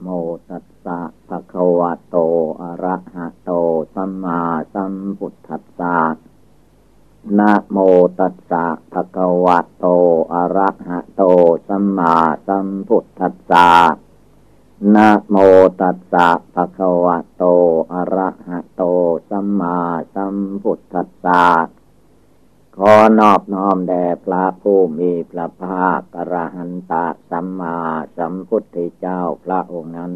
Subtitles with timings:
[0.00, 0.08] โม
[0.48, 2.16] ตัสสะภะคะวะโต
[2.62, 3.50] อะระหะโต
[3.94, 4.40] สัมมา
[4.74, 5.96] สัมพุทธัสสะ
[7.38, 7.78] นะโม
[8.18, 9.86] ตัสสะภะคะวะโต
[10.32, 11.22] อะระหะโต
[11.68, 12.14] สัมมา
[12.46, 13.68] สัมพุทธัสสะ
[14.94, 15.36] นะโม
[15.80, 17.44] ตัสสะภะคะวะโต
[17.92, 18.82] อะระหะโต
[19.30, 19.76] สัมมา
[20.14, 21.42] สัมพุทธัสสะ
[22.76, 27.78] ขอนอบน้อมแด่พระผู้มีพระภาคกระหันตะสัมมา
[28.16, 30.12] สัมพุทธเจ้าพระองค์นั้น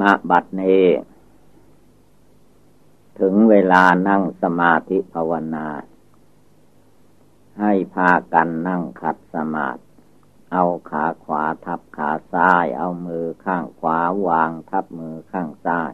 [0.00, 0.84] ณ บัดนี้
[3.20, 5.66] ถึงเวลานั่งสมาธิภาวนา
[7.60, 9.82] ให้พากันนั่งขัดสมาธิ
[10.52, 15.92] เอาขาขวาทับขาซ้าย เอามือข้างขวาวางทับมือข้างซ้าย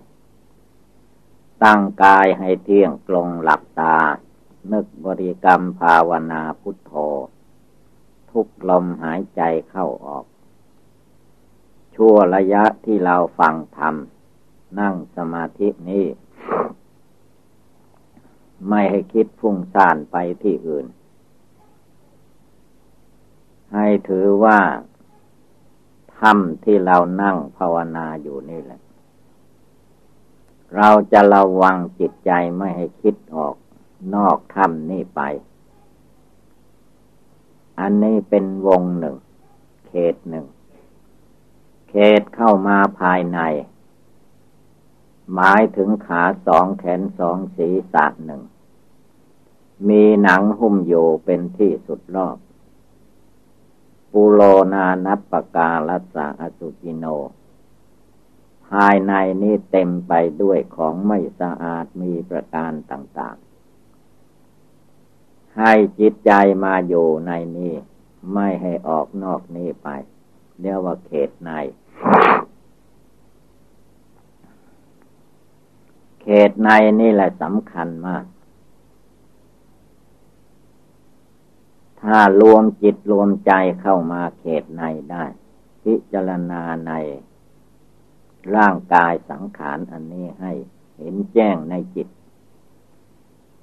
[1.65, 3.97] ตั้งกายให้เที่ยงตรงหลับตา
[4.73, 6.93] นึกบริกรรมภาวนาพุทโธ
[8.31, 10.25] ทุกลมหายใจเข้าออก
[11.95, 13.95] ชั่วระยะที่เราฟังธรรม
[14.81, 16.07] นั่งสมาธินี้
[18.69, 20.87] ไม่ให้คิดฟุ้งซ่านไปที่อื่น
[23.75, 24.59] ให้ถือว่า
[26.19, 28.81] ธรรมที่เรานั่งภาวนาอยู่นี่แหละ
[30.77, 33.55] เราจะระวังจิตใจไม่ให้คิดออก
[34.15, 35.21] นอกถ้ำนี่ไป
[37.81, 39.17] อันนี้เป็นวงหนึ่ง
[39.87, 40.47] เขตหนึ่ง
[41.89, 43.39] เขตเข้ามาภายใน
[45.35, 48.43] หมายถึงขาสองแขนสองศีรษะหนึ่ง
[49.89, 52.37] มีหนังหุ้มอยู่เป็นที่สุดรอบ
[54.13, 54.41] ปุโร
[54.75, 57.05] นานัปปกาลัสสะอสุจิโน
[58.71, 63.49] ภายในนี้เต็มไปด้วยของไม่สะอาดมีประการต่าง ๆ
[65.59, 66.33] ให้จิตใจ
[66.65, 67.75] มาอยู่ในนี้
[68.35, 69.89] ไม่ให้ออกนอกนี้ไป
[70.61, 71.51] เรียกว่าเขตใน
[76.23, 76.69] เขตใน
[77.01, 78.25] นี่แหละสำคัญมาก
[82.03, 85.25] ถ้ารวมจิตรวมใจเข้ามาเขตในได้
[85.83, 86.93] พิจารณาใน
[88.57, 90.53] ร่างกายสังขารอันนี้ให้
[90.99, 92.09] เห็นแจ้งในจิต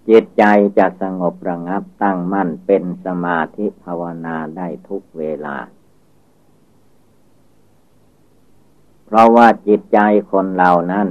[0.09, 0.43] จิตใจ
[0.77, 5.57] จะสงบระงับตั้งมั่นเป็นสมาธิภาวนาได้ทุกเวลา
[9.05, 9.99] เพราะว่าจิตใจ
[10.31, 11.07] คนเหล่านั้น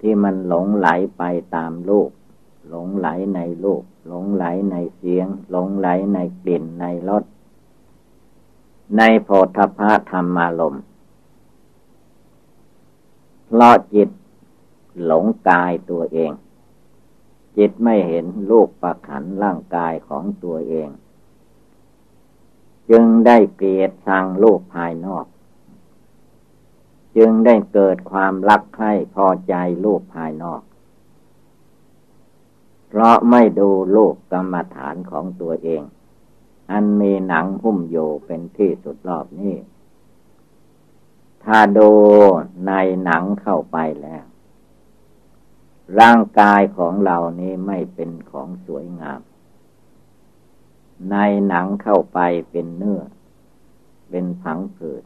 [0.00, 1.22] ที่มันหลงไหลไป
[1.54, 2.10] ตามลูก
[2.68, 7.24] หลงไหลในลูก หลงไหลในเสียง หลงไหลในกลิ่นในรส
[8.96, 10.82] ในโพธพะธรรมารมณ์
[13.50, 14.08] เพราะจิต
[15.04, 16.32] หลงกายตัวเอง
[17.56, 20.88] จิตไม่เห็นลูกประขันร่างกายของตัวเอง
[22.90, 25.26] จึงได้เกลียดชังลูกภายนอก
[27.16, 29.54] จึงได้เกิดความรักใคร่พอใจ
[29.84, 30.62] ลูกภายนอก
[32.88, 35.82] เพราะไม่ดูลูกกรรมฐานของตัวเอง
[36.70, 39.54] อันมีหนังหุ้มอยู่เป็นที่สุดรอบนี้
[41.44, 41.90] ถ้าดู
[42.66, 42.72] ใน
[43.04, 44.24] หนังเข้าไปแล้ว
[46.00, 49.20] ร่างกายของเรานี้ไม่เป็นของสวยงาม
[51.10, 51.16] ใน
[51.48, 52.18] หนังเข้าไป
[52.50, 53.02] เป็นเนื้อ
[54.10, 55.02] เป็นผังผืด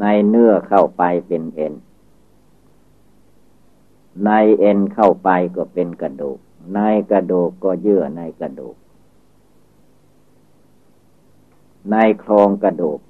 [0.00, 1.74] ในเนื้อเข้าไปเป็นเอ็น
[4.24, 6.38] ในเอ็นเข้าไปก็เป็นกระดูก
[6.74, 8.76] ในกระดูกก็เยื่อในกระดูก
[11.90, 13.00] ในโครงกระดูก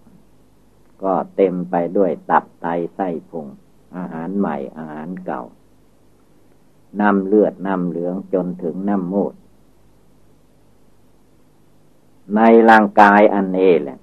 [1.05, 3.47] ก็เต็มไปด้วยตับไตไส้พุง
[3.97, 5.43] อาหารใหม่อาหารเก่า
[7.01, 9.35] น้ำเลือดน้ำเหลืองจนถึงน้ำมูด
[12.37, 13.99] ในร่างกายอันนี้แหละ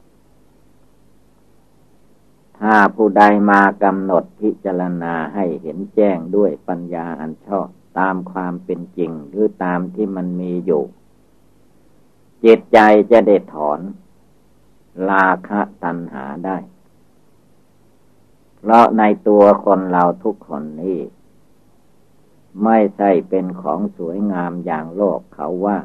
[2.60, 7.68] ถ้าผู้ใดมากำหนดพิจารณาให้เห็นแจ้งด้วยปัญญาอันชอบ
[8.00, 10.84] ตามความเป็นจริงหรือตามที่มันมีอยู่
[12.44, 12.80] จิตใจ
[13.12, 13.80] จะได้ถอน
[15.10, 16.58] ลาคะตัณหาได้
[18.62, 21.00] เพราะในตัวคนเราทุกคนนี้
[22.64, 25.78] ไม่ใช่เป็นของสวยงามอย่างโลกเขาว่า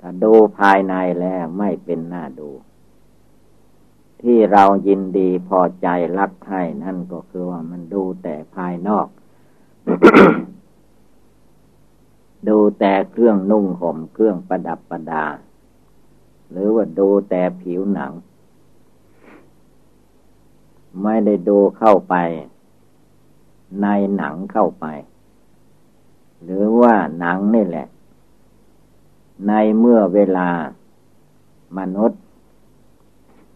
[0.00, 2.50] ถ้าดูภายในแล้วไม่เป็นหน้าดู
[4.22, 5.86] ที่เรายินดีพอใจ
[6.18, 9.08] รักใคร่นั่นก็คือว่ามันดูแต่ภายนอก
[12.48, 15.26] ดูแต่เครื่องนุ่งห่มเครื่องประดับประดา
[16.50, 18.12] หรือว่าดูแต่ผิวหนัง
[21.02, 22.14] ไม่ได้ดูเข้าไป
[23.82, 23.86] ใน
[24.16, 24.86] หนังเข้าไป
[26.42, 27.86] หรือว่าหนังนี่แหละ
[29.48, 30.48] ในเมื่อเวลา
[31.78, 32.22] มนุษย์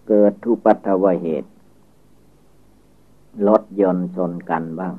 [0.06, 1.50] เกิดทุปัตวเหตุ
[3.48, 4.94] รถยนต์ชนกันบ้าง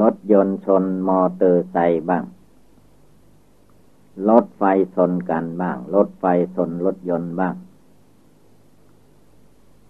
[0.00, 2.24] รถยนต์ชนมอเตอร์ไซค์บ้าง
[4.28, 4.62] รถไฟ
[4.94, 6.24] ชนกันบ้าง รถไฟ
[6.54, 7.54] ชนรถยนต์บ้าง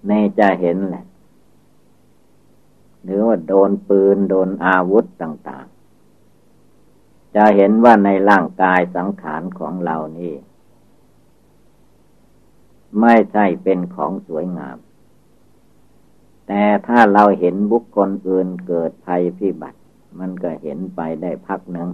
[0.06, 1.04] ในจะเห็นแหละ
[3.02, 5.66] หรือว่าโดนปืนโดนอาวุธต่าง
[6.50, 10.34] ๆ จะเห็นว่าในร่างกายสังขารของเรานี่
[13.00, 14.78] ไม่ใช่เป็นของสวยงาม
[16.46, 19.80] แต่ถ้าเราเห็นบุคคลอื่นเกิดภัยพิบัติ
[20.18, 21.88] มันก็เห็นไปได้พักหนึ่ง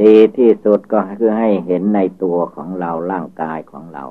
[0.00, 4.04] ดีที่สุดก็คือให้เห็นในตัวของเราร่างกายของเรา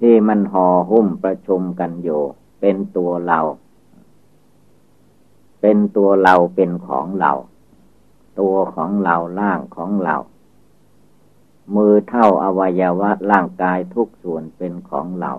[0.00, 2.22] ที่มันห่อหุ้มประชุมกันอยู่
[2.60, 3.40] เป็นตัวเรา
[5.60, 7.32] เป็นตัวเราเป็นของเรา
[8.40, 10.16] ตัวของเราร่างของเรา
[11.74, 15.32] มือเท่าอวัยวะร่างกายทุกส่วนเป็นของเรา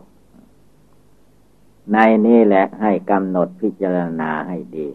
[1.91, 4.87] ในนี้แหละให้กำหนดพิจารณาให้ดี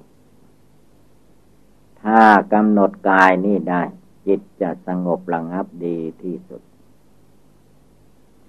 [2.03, 2.23] ถ้า
[2.53, 3.83] กำหนดกายนี่ได้
[4.27, 6.63] จิตจะสงบระงับดีที่สุด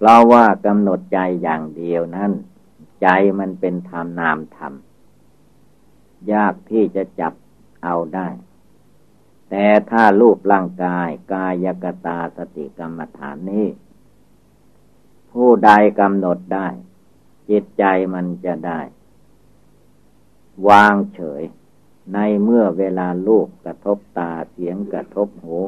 [0.04, 2.32] เพราะว่ากำหนดใจอย่างเดียวนั้น
[3.02, 3.08] ใจ
[3.38, 4.72] มันเป็นธรรมนามธรรม
[6.32, 7.32] ยากที่จะจับ
[7.82, 8.28] เอาได้
[9.50, 13.66] แต่ถ้ารูปร่างกายกายกตาสติกรรมฐานนี้
[15.32, 15.70] ผู้ใด
[16.00, 16.68] กำหนดได้
[17.50, 17.84] จิตใจ
[18.14, 18.80] มันจะได้
[20.68, 21.42] วางเฉย
[22.14, 25.58] ในเมื่อเวลาลูกกระทบตาเสียงกระทบหู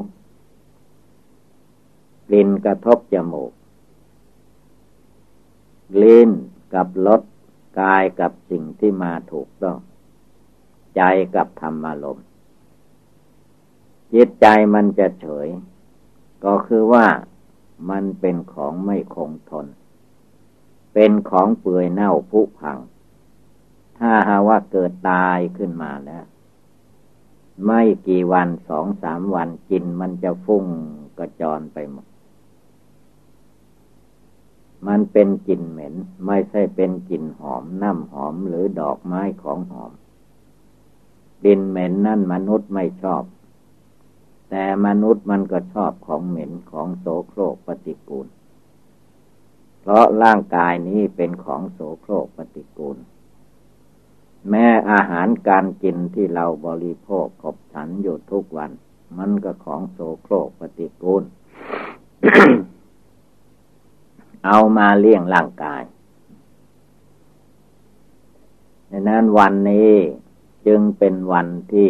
[2.27, 3.51] กลิ่นกระทบจมูก
[6.01, 6.29] ลิ้น
[6.73, 7.21] กับรส
[7.79, 9.77] กายกับสิ่งที่มาถูกต้อง
[10.95, 11.01] ใจ
[11.35, 12.27] กับธรรมารมณ์
[14.13, 15.47] จิตใจมันจะเฉย
[16.45, 17.07] ก็คือว่า
[17.89, 19.67] มันเป็นของไม่คงทน
[20.93, 22.77] เป็นของเปื่อยเน่าผุพัง
[23.97, 26.25] ถ้าหาว่าเกิดตายขึ้นมาแล้ว
[27.65, 30.65] ไม่กี่วันสองสามวันกินมันจะฟุ้ง
[31.17, 32.05] กระจรไปหมด
[34.87, 35.93] มันเป็นกลิ่นเหม็น
[36.25, 39.91] ไม่ใช่เป็นกลิ่นหอมน้ำหอมหรือดอกไม้ของหอม
[41.43, 43.23] กลิ่นเหม็นนั่นมนุษย์ไม่ชอบ
[44.49, 48.27] แต่มนุษย์มันก็ชอบของเหม็นของโสโครกปฏิกูล
[49.81, 52.97] เพราะร่างกายนี้เป็นของโสโครกปฏิกูล
[54.49, 58.71] แม้อาหารการกินที่เราบริโภคขบฉันอยู่ทุกวัน
[59.17, 61.23] มันก็ของโสโครกปฏิกูล
[64.45, 65.83] เอามาเลี้ยงร่างกาย
[68.91, 69.93] ดังนั้นวันนี้
[70.67, 71.89] จึงเป็นวันที่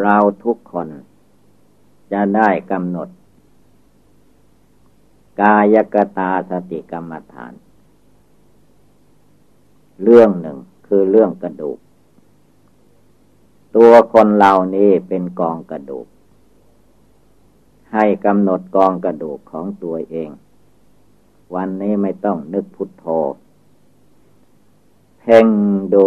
[0.00, 0.88] เราทุกคน
[2.12, 3.08] จะได้กำหนด
[5.40, 7.52] กายกตาสติกรรมฐาน
[10.02, 11.78] เรื่องหนึ่งคือเรื่องกระดูก
[13.76, 16.06] ตัวคนเหล่านี้เป็นกองกระดูก
[17.92, 20.30] ให้กำหนดกองกระดูกของตัวเอง
[21.54, 23.06] วันนี้ไม่ต้องนึกพุทโธ
[25.20, 25.46] เพ่ง
[25.94, 26.06] ดู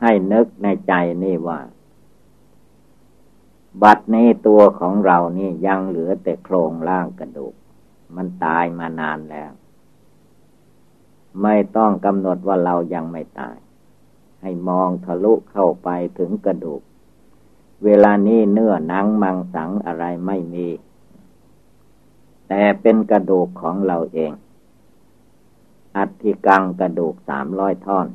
[0.00, 0.92] ให้นึกในใจ
[1.22, 1.60] นี่ว่า
[3.82, 7.54] บัดนี้ตัวของเรานี่ยังเหลือแต่โครงร่างกระดูก
[8.16, 9.50] มันตายมานานแล้ว
[11.42, 13.56] ไม่ต้องกำหนดว่าเรายังไม่ตาย
[14.42, 16.82] ให้มองทะลุเข้าไปถึงกระดูก
[17.84, 20.68] เวลานี้เนื้อหนังมังสังอะไรไม่มี
[22.48, 24.32] แต่เป็นกระดูกของเราเอง
[25.96, 28.06] อัฐิกังกระดูกสามร้อยท่อน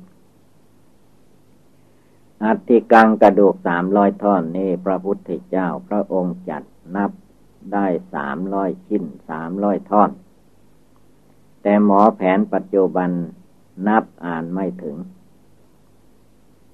[2.45, 6.63] อัฐิกังกระดูกสามร้อยท่อนนี่พระพุทธเจ้าพระองค์จัด
[6.95, 7.11] นับ
[7.73, 10.09] ได้สามร้อยชิ้นสามร้อยท่อน
[11.61, 13.09] แต่หมอแผนปัจจุบัน
[13.87, 14.97] นับอ่านไม่ถึง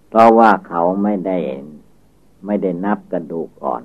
[0.09, 1.38] เพราะว่าเขาไม่ได้
[2.45, 3.83] ไม่ได้นับกระดูกอ่อน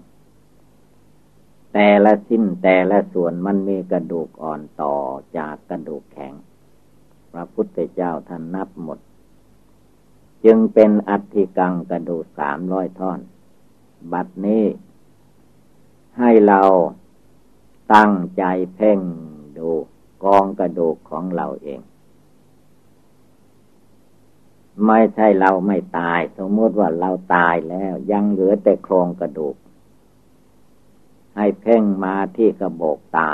[1.73, 4.95] แต่ละสิ้นแต่ละส่วนมันมีกระดูกอ่อนต่อ
[5.37, 6.35] จากกระดูกแข็ง
[7.33, 8.99] พระพุทธเจ้าท่านนับหมด
[10.45, 13.21] จึงเป็นอัฐิกังกระดูสามร้อยท่อน
[14.13, 14.65] บัดนี้
[16.19, 16.63] ให้เรา
[17.95, 18.45] ตั้งใจ
[18.75, 19.01] เพ่ง
[19.59, 19.71] ดู
[20.25, 21.81] กองกระดูกของเราเอง
[24.87, 29.57] ไม่ใช่เราไม่ตาย สมมติว่าเราตายแล้ว ยังเหลือแต่โครงกระดูก
[31.37, 33.31] ให้เพ่งมาที่กระบอกตา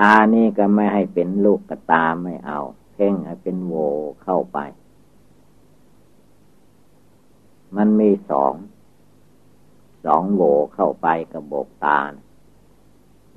[0.00, 2.60] ตานี่ก็ไม่ให้เป็นลูกกระตาไม่เอา
[2.92, 3.74] เพ่งให้เป็นโว
[4.22, 4.58] เข้าไป
[7.76, 8.54] มันมีสอง
[10.04, 10.42] สองโว
[10.74, 12.00] เข้าไปกระบอกตา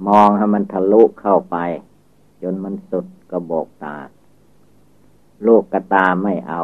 [0.08, 1.58] มองให้มันทะลุเข้าไป
[2.42, 3.98] จนมันสุดกระบอกตา
[5.46, 6.62] ลูกกระตาไม่เอา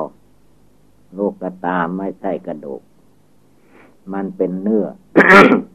[1.17, 2.81] ลูกกระตาไม่ใช่กระดูก
[4.13, 4.85] มันเป็นเนื้อ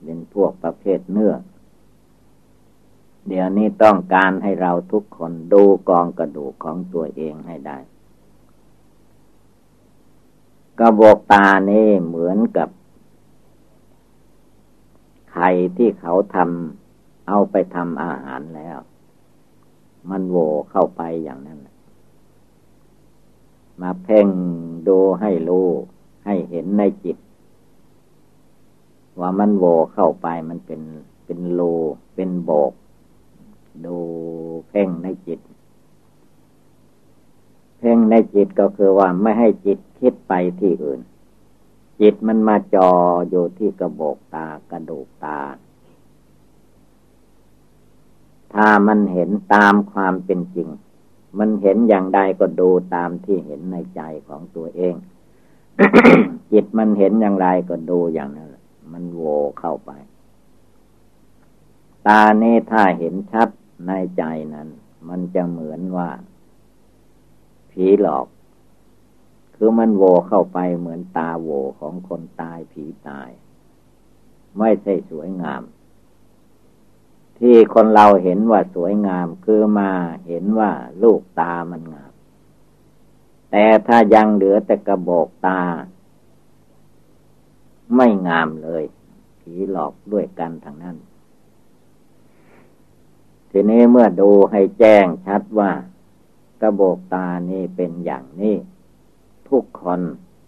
[0.05, 1.35] เป็นพวกประเภทเนื้อ
[3.29, 7.79] เดี๋ยวนี้ต้องการให้เราทุกคนดูกองกระดูกของตัวเองให้ได้
[10.79, 12.69] กระบอกตานี่เหมือนกับ
[15.31, 18.79] ไข่ที่เขาทำเอาไปทำอาหารแล้ว
[20.11, 20.37] มันโว
[20.71, 21.61] เข้าไปอย่างนั้น
[23.81, 24.29] มาเพ่ง
[24.89, 25.69] ดูให้รู้
[26.27, 27.17] ให้เห็นในจิต
[29.21, 29.65] ว่ามันโว
[29.95, 30.81] เข้าไปมันเป็น
[31.25, 31.61] เป็นโล
[32.15, 32.73] เป็นโบก
[33.87, 33.99] ดู
[34.69, 35.41] เพ่งในจิต
[37.79, 41.01] เพ่งในจิตก็คือว่าไม่ให้จิตคิดไปที่อื่น
[42.01, 42.91] จิตมันมาจอ
[43.31, 45.41] อยู่ที่กระบอกตากระดูกตา
[48.55, 50.69] ถ้ามันเห็นตามความเป็นจริง
[51.39, 54.95] มันเห็นอย่างใดก็ดูตามที่เห็นในใจของตัวเอง
[56.53, 58.51] จิตมันเห็นอย่างไรก็ดูอย่างนั้น
[58.93, 59.23] มันโว
[59.61, 59.91] เข้าไป
[62.07, 63.49] ตาเนี้ถ้าเห็นชัด
[63.87, 64.23] ในใจ
[64.55, 64.69] นั้น
[65.09, 66.11] มันจะเหมือนว่า
[67.71, 68.27] ผีหลอก
[69.55, 71.49] คือมันโวเข้าไปเหมือนตาโว
[71.81, 73.31] ของคนตายผีตาย
[74.59, 75.63] ไม่ใช่สวยงาม
[77.39, 79.91] ที่คนเราเห็นว่าสวยงามคือมา
[80.27, 80.71] เห็นว่า
[81.03, 82.13] ลูกตามันงาม
[83.51, 85.63] แต่ถ้ายังเหลือแต่กระบอกตา
[87.97, 88.85] ไม่งามเลย
[89.41, 90.97] ผีหลอกด้วยกันทางนั้น
[93.57, 95.71] ทีนี้เมื่อดูให้แจ้งชัดว่า
[96.61, 98.57] กระบอกตานี่เป็นอย่างนี้
[99.49, 100.01] ทุกคน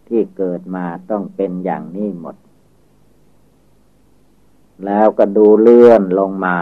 [0.09, 2.37] ที่เกิดมาต้องเป็นอย่างนี้หมด
[4.85, 6.57] แล้วก็ดูเลื่อนลงมา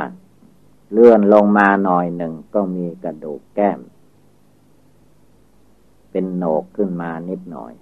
[0.93, 3.81] เลื่อนลงมาหน่อยหนึ่งก็มีกระดูกแก้ม
[6.11, 7.73] เป็นโหนกขึ้นมานิดหน่อย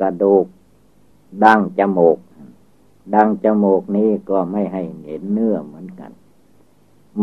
[0.00, 0.46] กระดูก
[1.44, 2.18] ดั้งจมูก
[3.14, 6.12] ดังจมูกนี้ก็ไม่ให้เห็นเนื้อเหมือนกัน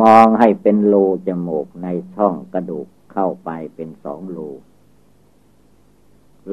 [0.01, 4.50] มองให้เป็นรูจมูกในช่องกระดูกเข้าไปเป็นสองรู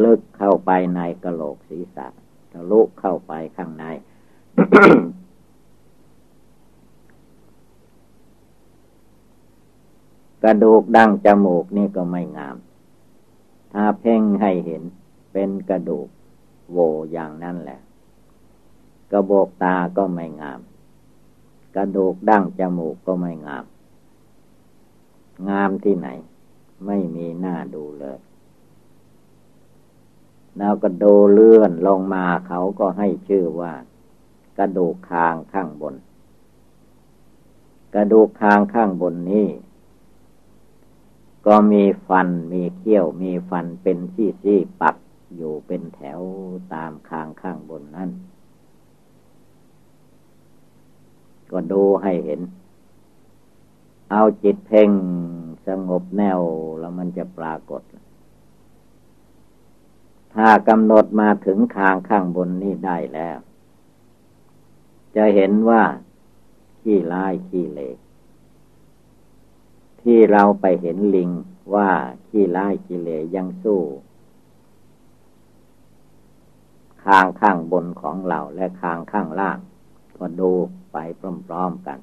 [0.03, 2.07] ลึกเข้าไปในกระโหลกศีรษะ
[2.53, 3.85] ทะลุเข้าไปข้างใน
[10.43, 12.57] กระดูกดั้งจมูกนี่ก็ไม่งาม
[13.73, 14.83] ถ้าเพ่งให้เห็น
[15.33, 16.09] เป็นกระดูก
[16.73, 16.79] โว
[17.13, 17.81] อย่างนั้นแหละ
[19.15, 20.61] กระโบกตาก็ไม่งาม
[21.77, 23.65] กระดูกดั้งจมูกก็ไม่งาม
[25.49, 26.09] งามที่ไหน
[26.87, 28.19] ไม่มีหน้าดูเลย
[30.59, 33.73] แล้วก็ดูเลื่อนลงมาเขาก็ให้ชื่อว่า
[34.59, 35.95] กระดูกคางข้างบน
[37.95, 39.49] กระดูกคางข้างบนนี้
[41.47, 44.97] ก็มีฟันมีเขี้ยวมีฟันเป็นซี่ๆปัก
[45.37, 46.21] อยู่เป็นแถว
[46.73, 48.11] ตามคางข้างบนนั่น
[51.55, 52.41] ก็ดูให้เห็น
[54.11, 54.91] เอาจิตเพ่ง
[55.67, 56.41] สงบแนว
[56.79, 57.83] แล้วมันจะปรากฏ
[60.35, 63.39] ถ้ากำหนดมาถึงคางข้างบนนี่ได้แล้ว
[65.17, 65.83] จะเห็นว่า
[66.81, 67.97] ขี้ร้ายขี้เลก
[70.03, 71.31] ที่เราไปเห็นลิง
[71.75, 71.91] ว่า
[72.29, 73.81] ขี้ร้ายขี้เลยังสู้
[77.05, 79.59] คางข้างบนของเราและคางข้างล่าง
[80.19, 80.53] ก็ดู
[80.95, 80.99] ไป
[81.47, 81.99] พร้อมๆกัน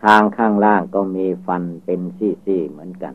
[0.00, 3.14] คางข้างล่างก็มีฟันเป็นซี่ๆเหมือนกัน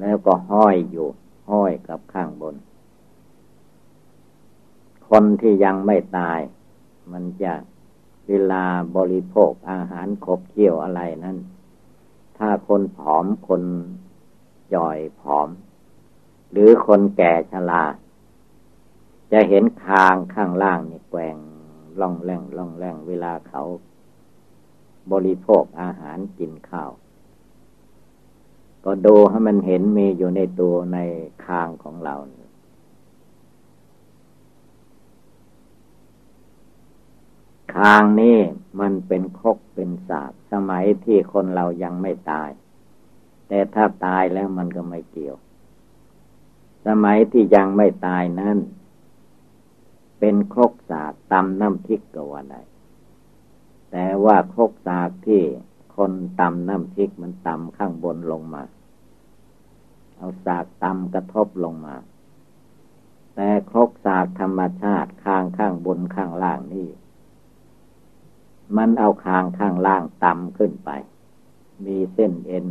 [0.00, 1.08] แล้วก็ห้อยอยู่
[1.50, 2.56] ห้อยกับข้างบน
[5.08, 6.40] คนที่ยังไม่ตาย
[7.12, 7.52] มันจะ
[8.26, 8.64] เวลา
[8.96, 11.38] บริโภคอาหารครบเคี่ยวอะไรนั้น
[12.38, 13.62] ถ้าคนผอมคน
[14.74, 15.48] จ่อยผอม
[16.50, 17.84] หรือคนแก่ชรา
[19.32, 21.36] จะเห็นคางข้างล่างนี่แกว่ง
[22.00, 23.62] ล่องแรงล่องแรงเวลาเขา
[25.12, 26.90] บริโภคอาหารกินข้าว
[28.84, 30.98] ก็ดูให้มันเห็นมีอยู่ในตัวใน
[31.44, 32.14] คางของเรา
[37.74, 38.38] คางนี้
[38.80, 42.50] มันเป็นคกเป็นสาบสมัยที่คนเรายังไม่ตาย
[43.48, 45.36] แต่ถ้าตายแล้วมันก็ไม่เกี่ยว
[46.86, 48.58] สมัยที่ยังไม่ตายนั้น
[50.24, 52.60] เป็นคกสาบตำน้ำพริกก็ว่าได้
[53.90, 55.42] แต่ว่าคกสากที่
[55.96, 58.62] คนตำน้ำพริกมันตำข้างบนลงมา
[60.16, 61.96] เอาสากตำกระทบลงมา
[63.34, 66.88] แต่ครกศาสตร์ธรรมชาติข้างข้างบนข้างล่างนี่
[68.76, 70.90] มันเอาคางข้างล่างตำขึ้นไป
[71.84, 72.66] มีเส้นเอ็น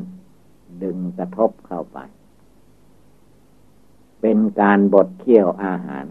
[0.81, 1.99] ดึงกระทบเข้าไป
[4.21, 6.05] เป็นการบดเคี่ยวอาหาร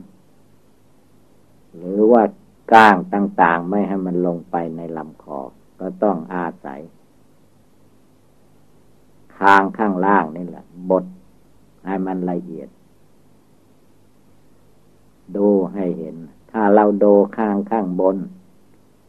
[1.76, 2.22] หรือว่า
[2.72, 5.40] ก้างต่างๆ ไม่ให้มันลงไปในลำคอ
[5.80, 6.80] ก็ต้องอาศัย
[9.36, 11.04] คางข้างล่างนี่แหละ บด
[11.86, 12.68] ให้มันละเอียด
[15.36, 16.16] ดูให้เห็น
[16.50, 18.16] ถ้าเราดูข้างข้างบน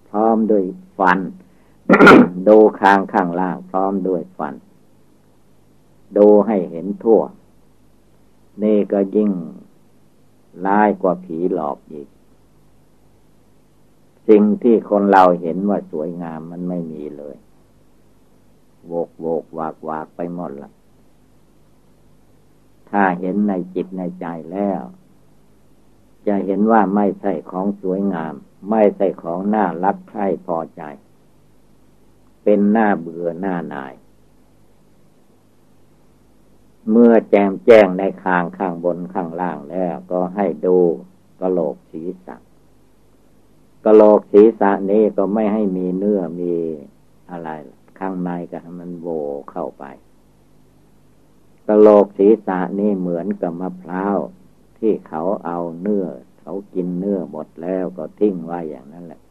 [0.10, 0.64] พร้อมด้วย
[0.98, 1.20] ฟัน
[2.48, 4.54] ดูข้างข้างล่าง พร้อมด้วยฟัน
[6.18, 7.22] ดูให้เห็นทั่ว
[8.64, 9.32] นี่ก็ยิ่ง
[10.66, 12.08] ร้ายกว่าผีหลอกอีก
[14.30, 17.36] สิ่งที่คนเราเห็นว่าสวยงามมันไม่มีเลย
[18.88, 20.72] โวกโวกวากวากไปหมดละ
[22.90, 24.82] ถ้าเห็นในจิตในใจแล้ว
[26.28, 28.34] จะเห็นว่าไม่ใช่ของสวยงาม
[28.72, 30.82] ไม่ใช่ของน่ารักใคร่พอใจ
[32.44, 33.94] เป็นหน้าเบื่อหน้านาย
[36.92, 40.78] เมื่อแจมแจ้งในคางข้างบนข้างล่างแล้ว ก็ให้ดู
[41.40, 42.36] กระโหลกศีรษะ
[43.86, 46.54] กระโหลกศีรษะนี้ก็ไม่ให้มีเนื้อมี
[47.32, 47.50] อะไร
[48.00, 49.08] ข้างในก็ให้มันโว
[49.52, 49.84] เข้าไป
[51.68, 54.18] กระโหลกศีรษะนี่เหมือนกับมะพร้าว
[54.80, 56.06] ที่เขาเอาเนื้อ
[56.42, 59.22] เขากินเนื้อหมดแล้วก็ทิ้งไว้อย่างนั้นแหละ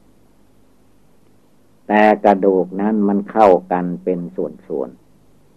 [1.87, 4.91] แต่กระดูกนั้นมันเข้ากันเป็นส่วน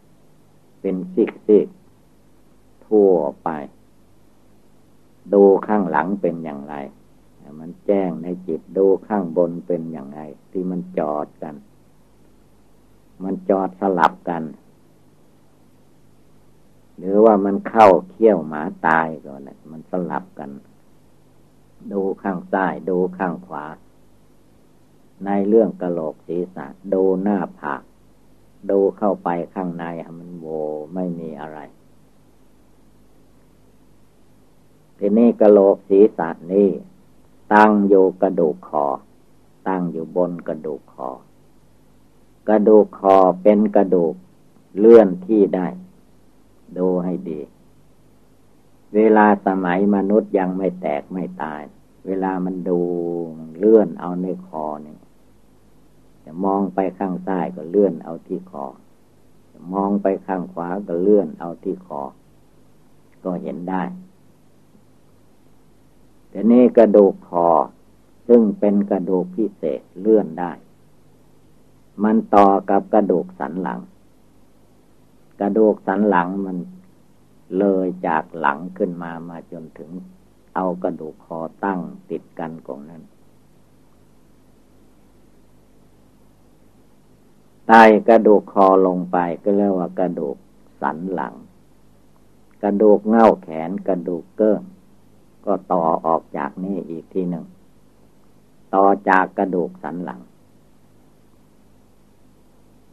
[0.08, 3.12] ๆ เป็นซิกๆ ทั่ว
[3.44, 3.50] ไป
[5.34, 6.76] ดูข้างหลังเป็นอย่างไร
[7.60, 11.56] มันแจ้งในจิตดูข้างบนเป็นอย่างไรที่มันจอดกัน
[13.24, 14.44] มันจอดสลับกัน
[16.98, 20.52] หรือว่ามันเข้าเขี้ยวหมาตายก็นะมันสลับกัน
[21.92, 23.66] ดูข้างซ้ายดูข้างขวา
[25.26, 27.82] ในเรื่องกระโหลกศีรษะดูหน้าผาก
[28.70, 29.84] ดูเข้าไปข้างใน
[30.20, 30.46] มันโว
[30.94, 31.60] ไม่มีอะไร
[34.98, 36.70] ทีนี้กระโหลกศีรษะนี่
[37.54, 38.86] ตั้งอยู่กระดูกคอ
[39.68, 41.10] ตั้งอยู่บนกระดูกคอ
[42.50, 44.14] กระดูกคอเป็นกระดูก
[44.78, 45.68] เลื่อนที่ได้
[46.78, 47.40] ดูให้ดี
[48.96, 51.62] เวลาสมัยมนุษย์ยังไม่แตกไม่ตาย
[52.08, 52.80] เวลามันดู
[53.58, 55.00] เลื่อนเอาในคอเนี่ย
[56.26, 58.66] จะมองไปข้างซ้ายก็เลื่อนเอาที่คอ
[59.52, 62.02] จะมองไปข้างขวาก็เลื่อนเอาที่คอ
[63.24, 63.84] ก็เห็นได้
[66.34, 67.48] แต่นี่กระดูกคอ
[68.28, 70.52] ซึ่งเป็นกระดูกพิเศษเลื่อนได้
[72.04, 73.80] มันต่อกับกระดูกสันหลัง
[75.42, 76.58] กระดูกสันหลังมัน
[77.58, 79.90] เลยจากหลังขึ้นมามาจนถึง
[80.56, 83.04] เอากระดูกคอตั้งติดกันกองนั้น
[87.68, 90.38] ใต้กระดูกคอลงไปก็เรียกว่ากระดูก
[90.82, 91.34] สันหลัง
[92.64, 94.62] กระดูกเง่าแขนกระดูกเกิ้ง
[95.46, 97.46] ก็ต่อออกจากนี่อีกทีหนึ่ง
[98.76, 100.22] ต่อจากกระดูกสันหลัง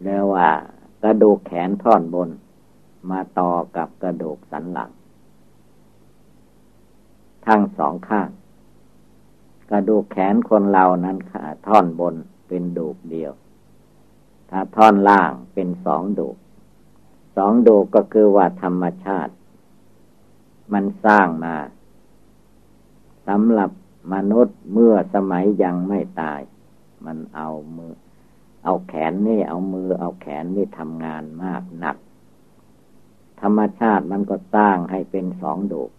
[0.03, 0.49] เรียกว่า
[1.03, 2.31] กระดูกแขนท่อนบน
[3.11, 4.91] มาต่อกับกระดูกสันหลัง
[7.47, 8.29] ทั้งสองข้าง
[9.71, 11.17] กระดูกแขนคนเรานั้น
[11.67, 12.15] ท่อนบน
[12.49, 13.33] เป็นดูกเดียว
[14.51, 16.37] ถ้าท่อนล่างเป็นสองดูก
[17.37, 19.33] สองดูกก็คือว่าธรรมชาติ
[20.73, 21.57] มันสร้างมา
[23.31, 23.71] สำหรับ
[24.15, 26.41] มนุษย์เมื่อสมัยยังไม่ตาย
[27.07, 27.95] มันเอามือ
[28.65, 31.97] เอาแขนนี่ เอามือ เอาแขนนี่ทำงานมากหนัก
[33.41, 35.91] ธรรมชาติมันก็สร้างให้เป็นสองโดก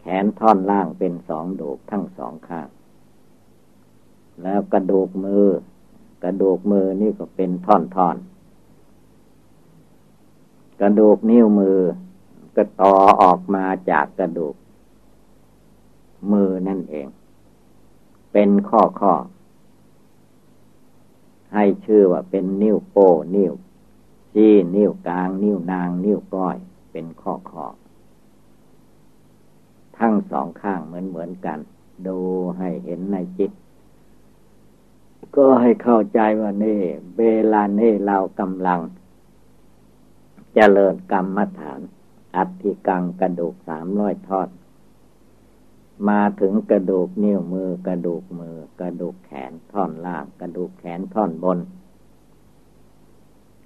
[0.00, 2.68] แขนท่อนล่างเป็นสองโดกทั้งสองข้าง
[4.42, 5.46] แล้วกระดูกมือ
[6.24, 8.16] กระดูกมือนี่ก็เป็นท่อนท่อน
[10.80, 11.78] กระดูกนิ้วมือ
[12.56, 14.54] ก็ต่อออกมาจากกระดูก
[16.32, 17.08] มือนั่นเอง
[18.32, 19.14] เป็นข้อข้อ
[21.54, 23.52] ให้ชื่อว่าเป็นนิ้วโป้นิ้ว
[24.32, 26.56] ชี้นิ้วกลาง นิ้วนาง นิ้วก้อย
[26.92, 27.66] เป็นข้อข้อ
[29.98, 31.58] ทั้งสองข้างเหมือนเหมือนกัน
[32.06, 32.18] ดู
[32.58, 33.50] ให้เห็นในจิต
[35.36, 36.80] ก็ให้เข้าใจว่านี่
[37.18, 38.92] เวลานี่เรากำลังจ
[40.54, 41.80] เจริญกรรมฐาน
[42.36, 44.48] อัติกังกระดูกสามร้อยทอด
[46.08, 51.58] มาถึงกระดูกนิ้วมือกระดูกมือกระดูกแขนท่อนล่างกระดูกแขนท่อนบน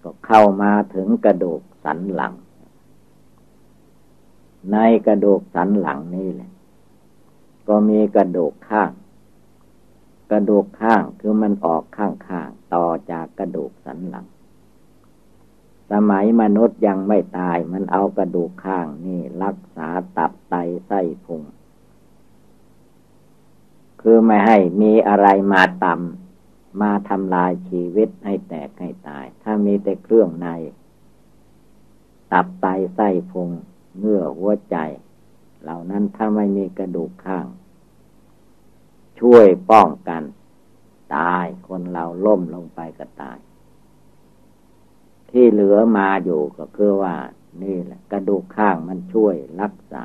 [0.02, 2.34] ก็เข้ามาถึงกระดูกสันหลัง
[4.72, 6.50] ในกระดูกสันหลังนี่แหละ
[7.68, 8.90] ก็มีกระดูกข้าง
[10.30, 14.26] กระดูกข้างคือมันออกข้างข้างต่อจากกระดูกสันหลัง
[15.90, 20.54] สมัยมนุษย์ยังไม่ตายมันเอากระดูกข้างนี่รักษาตับไต
[20.86, 21.42] ไส้พุง
[24.06, 30.48] คือไม่ให้มีอะไรมาต่ำมาทำลายชีวิตให้แตกให้ตาย ถ้ามีแต่เครื่องใน
[32.32, 33.50] ตับไตไส้พุง
[33.98, 34.76] เนื้อหัวใจ
[35.62, 37.46] เหล่านั้นถ้าไม่มีกระดูกข้าง
[39.20, 40.22] ช่วยป้องกัน
[41.16, 43.38] ตายคนเราล่มลงไปก็ตาย
[45.30, 47.14] ที่เหลือมาอยู่ก็คือว่า
[47.62, 50.04] นี่แหละ กระดูกข้างมันช่วยรักษา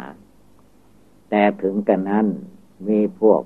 [1.29, 2.27] แต่ถึงกันนั้น
[2.87, 3.41] มีพวก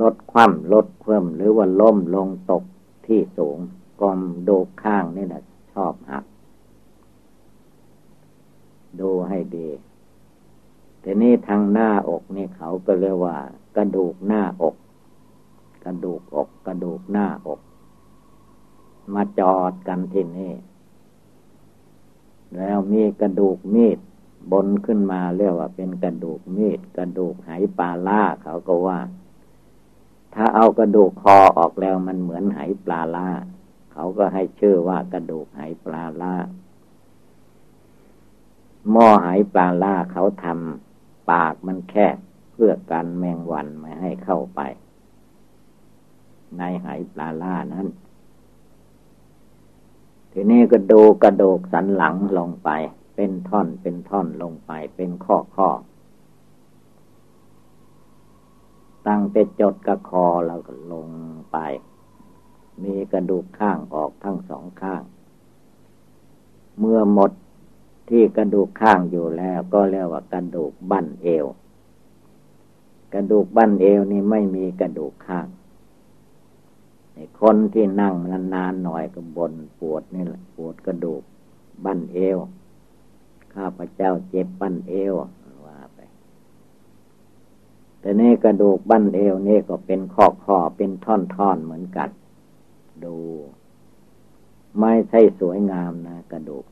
[0.00, 2.64] ลดความลดเพิ่มหรือว่าล้มลงตก
[3.06, 3.58] ที่สูง
[4.00, 6.24] กอมดูข้างนี่แหละชอบหัก
[9.00, 9.68] ดูให้ดี
[11.00, 13.36] แต่นี่ทางหน้าอกนี่เขาก็เรียกว่า
[13.76, 14.76] กระดูกหน้าอก
[15.84, 17.60] กระดูกอก กระดูกหน้าอก
[19.14, 20.52] มาจอดกันที่นี่
[22.56, 23.98] แล้วมีกระดูกมีด
[24.52, 28.98] บนขึ้นมาเรียกว่าเป็นกระดูกมีด กระดูกไหปลาล่าเขาก็ว่า
[30.34, 33.28] ถ้าเอากระดูกคอออกแล้วมันเหมือนไหปลาล่า
[33.92, 36.34] เขาก็ให้ชื่อว่ากระดูกไหปลาล่า
[38.90, 42.16] หม้อหายปลาล่าเขาทำปากมันแคบ
[42.52, 44.60] เพื่อกันแมงวันไม่ให้เข้าไป
[46.58, 47.86] ในหายปลาล่านั้น
[50.32, 52.70] ทีนี้ก็ดูกระดูกสันหลังลงไป
[53.14, 55.68] เป็นท่อนเป็นท่อนลงไปเป็นข้อข้อ
[59.06, 61.08] ตั้งแต่จดกระคอแล้วก็ลง
[61.52, 61.56] ไป
[62.82, 65.02] มีกระดูกข้างออกทั้งสองข้าง
[66.78, 67.32] เมื่อหมด
[68.08, 71.46] ที่กระดูกข้างอยู่แล้วก็เรียกว่ากระดูกบั้นเอว
[73.14, 75.46] กระดูกบั้นเอวนี่ไม่มีกระดูกข้าง
[77.40, 78.14] คนที่นั่ง
[78.54, 81.22] นานๆหน่อยก็บนปวดนี่แหละปวดกระดูก
[81.84, 82.38] บั้นเอว
[83.54, 85.14] ข้าพเจ้าเจ็บบั้นเอว
[88.00, 92.08] แต่นี่กระดูกบั้นเอวนี่ก็เป็นข้อข้อเป็นท่อนๆเหมือนกัน
[93.04, 93.16] ดู
[94.80, 96.64] ไม่ใช่สวยงามนะกระดูก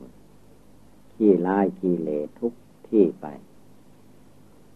[1.13, 2.09] ขี้ร้ายขี้เล
[2.39, 2.53] ทุก
[2.87, 3.25] ที่ไป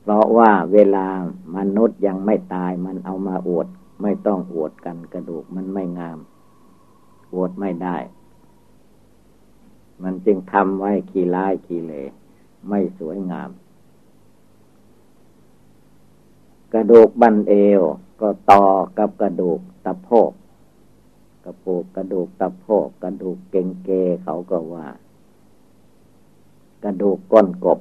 [0.01, 1.07] เพราะว่าเวลา
[1.55, 3.67] มนุษย์ยังไม่ตายมันเอามาอวด
[4.01, 6.19] ไม่ต้องอวดกันกระดูกมันไม่งาม
[7.33, 7.97] อวดไม่ได้
[10.03, 11.93] มันจึงทำไว้ขี้ร้ายขี้เล
[12.69, 13.49] ไม่สวยงาม
[16.73, 17.81] กระดูกบันเอว
[18.21, 18.63] ก็ต่อ
[18.97, 20.31] กับกระดูกตะโพก
[21.45, 23.89] กระปูกกระดูกตะโพกกระดูกเก่งเก
[24.23, 24.88] เขาก็ว่า
[26.84, 27.79] กระดูกก้นกบ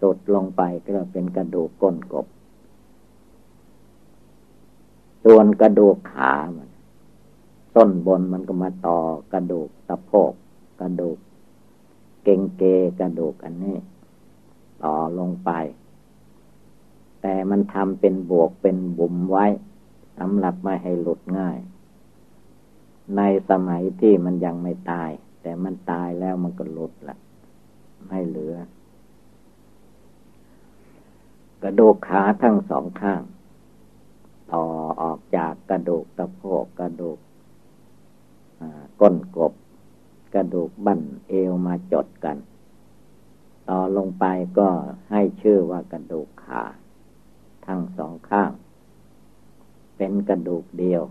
[0.00, 2.26] สุดลงไปก็เป็นกระดูกก้นกบ
[5.24, 6.68] ส่วนกระดูกขามัน
[7.76, 8.98] ต้นบนมันก็มาต่อ
[9.32, 10.32] กระดูกตะโพก
[10.80, 11.18] กระดูก
[12.24, 12.62] เก่งเก
[13.00, 13.76] กระดูกอันนี้
[14.82, 15.50] ต่อลงไป
[17.22, 19.46] แต่มันทำเป็นบวกเป็นบุมไว้
[20.18, 21.58] สำหรับไม่ให้หลุดง่าย
[23.16, 25.10] ในสมัยที่มันยังไม่ตาย
[25.42, 27.18] แต่มันตายแล้วมันก็หลุดละ
[28.10, 28.54] ให้เหลือ
[31.62, 33.22] กระดูกขาทั้งสองข้าง
[34.52, 34.64] ต่อ
[35.02, 37.18] ออกจากกระดูกตะโพกกระดูก
[39.00, 39.52] ก้นกบ
[40.34, 42.36] กระดูกบั้นเอวมาจดกัน
[43.68, 44.24] ต่อลงไป
[44.58, 44.68] ก็
[45.10, 46.62] ให้ชื่อว่ากระดูกขา
[47.66, 48.50] ทั้งสองข้าง
[49.96, 51.02] เป็นกระดูกเดียว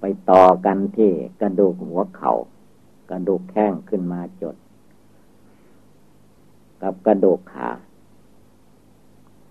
[0.00, 2.32] ไปต่อกันที่กระดูกหัวเขา่า
[3.10, 4.56] กระดูกแข้งขึ้นมาจด
[6.82, 7.70] กับกระดูกขา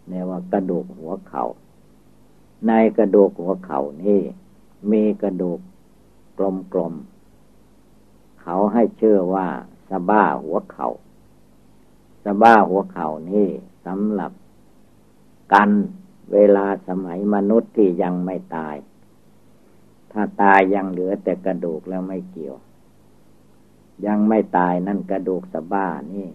[0.07, 1.45] เรียกว่ากระดูกหัวเขา่า
[2.67, 4.21] ในกระดูกหัวเข่านี่
[4.91, 5.59] มีกระดูก
[6.73, 9.47] กลมๆเขาให้เชื่อว่า
[9.89, 10.89] สะบ้าหัวเขา่า
[12.23, 13.47] สะบ้าหัวเข่านี่
[13.85, 14.31] สำหรับ
[15.53, 15.69] กัน
[16.33, 18.75] เวลาสมัยมนุษย์ที่ยังไม่ตาย
[20.11, 22.55] ถ้าตายยังเหลือแต่กระดูกแล้วไม่เกี่ยว
[24.05, 26.27] ยังไม่ตายนั่นกระดูกสะบ้านี่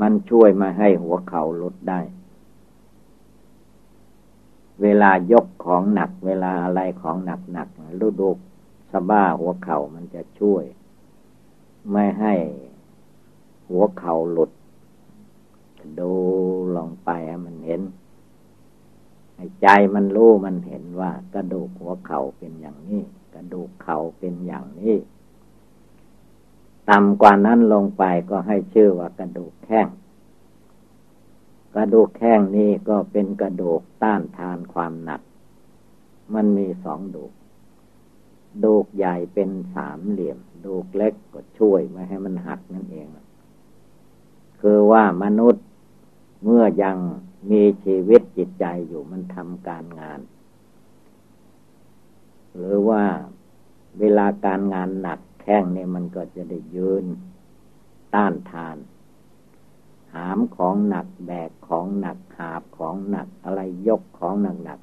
[0.00, 2.00] มันช่วยมาให้หัวเข่าลดได้
[4.82, 7.68] เวลายกของหนัก เวลาอะไรของหนักหนัก
[8.00, 8.30] ลูดู
[8.92, 10.64] สะบ้าหัวเข่ามันจะช่วย
[11.92, 12.34] ไม่ให้
[13.70, 14.50] หัวเข่าหลุด
[16.00, 16.12] ดู
[16.76, 17.10] ลงไป
[17.46, 17.82] มันเห็น
[19.62, 23.02] ใจมันรู้มันเห็นว่ากระดูกหัวเข่าเป็นอย่างนี้
[23.34, 24.96] กระดูกเข่าเป็นอย่างนี้
[26.90, 29.88] ต่ำกว่านั้นลงไปก็ให้ชื่อว่ากระดูกแข้ง
[31.74, 35.20] กระดูกแข้งนี้ก็เป็นกระดูกต้านทานความหนัก
[36.34, 37.32] มันมีสองดูก
[38.64, 43.08] ดูกใหญ่เป็นสามเหลี่ยม ดูกเล็กก็ช่วยไม่ให้มันหักนั่นเอง
[44.60, 45.64] คือว่ามนุษย์
[46.44, 46.96] เมื่อยัง
[47.50, 50.20] มีชีวิตจิตใจอยู่มันทำการงาน
[52.54, 53.02] หรือว่า
[53.98, 57.04] เวลาการงานหนักแข้งเนี่ยมันก็จะได้ยืน
[58.14, 58.76] ต้านทาน
[60.14, 64.80] หามของหนักแบกของหนักหาบของหนักอะไรยกของหนักหนัก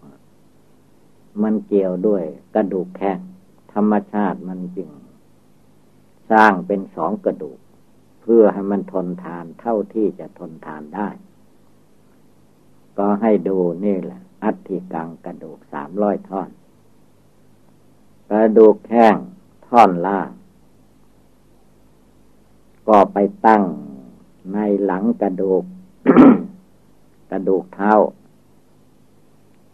[1.44, 2.24] มันเกี่ยวด้วย
[2.56, 3.20] กระดูกแข้ง
[3.74, 4.90] ธรรมชาติมันจึง
[6.32, 7.60] สร้างเป็นสองกระดูก
[8.22, 11.10] เพื่อให้มันทนทานเท่าที่จะทนทานได้
[12.98, 16.50] ก็ให้ดูนี่แหละ อัฐิกังกระดูกสามร้อยท่อน
[18.32, 19.16] กระดูกแข้ง
[19.68, 20.30] ท่อนล่าง
[22.88, 23.64] ก็ไปตั้ง
[24.54, 25.64] ในหลังกระดูก
[27.32, 27.94] กระดูกเท้า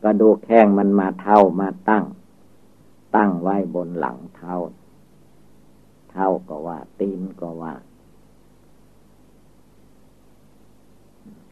[0.04, 2.06] กระดูกแข้งมันมาเท้ามาตั้ง
[3.16, 4.54] ตั้งไว้บนหลังเท้า
[6.10, 7.74] เท้าก็ว่า ตีนก็ว่า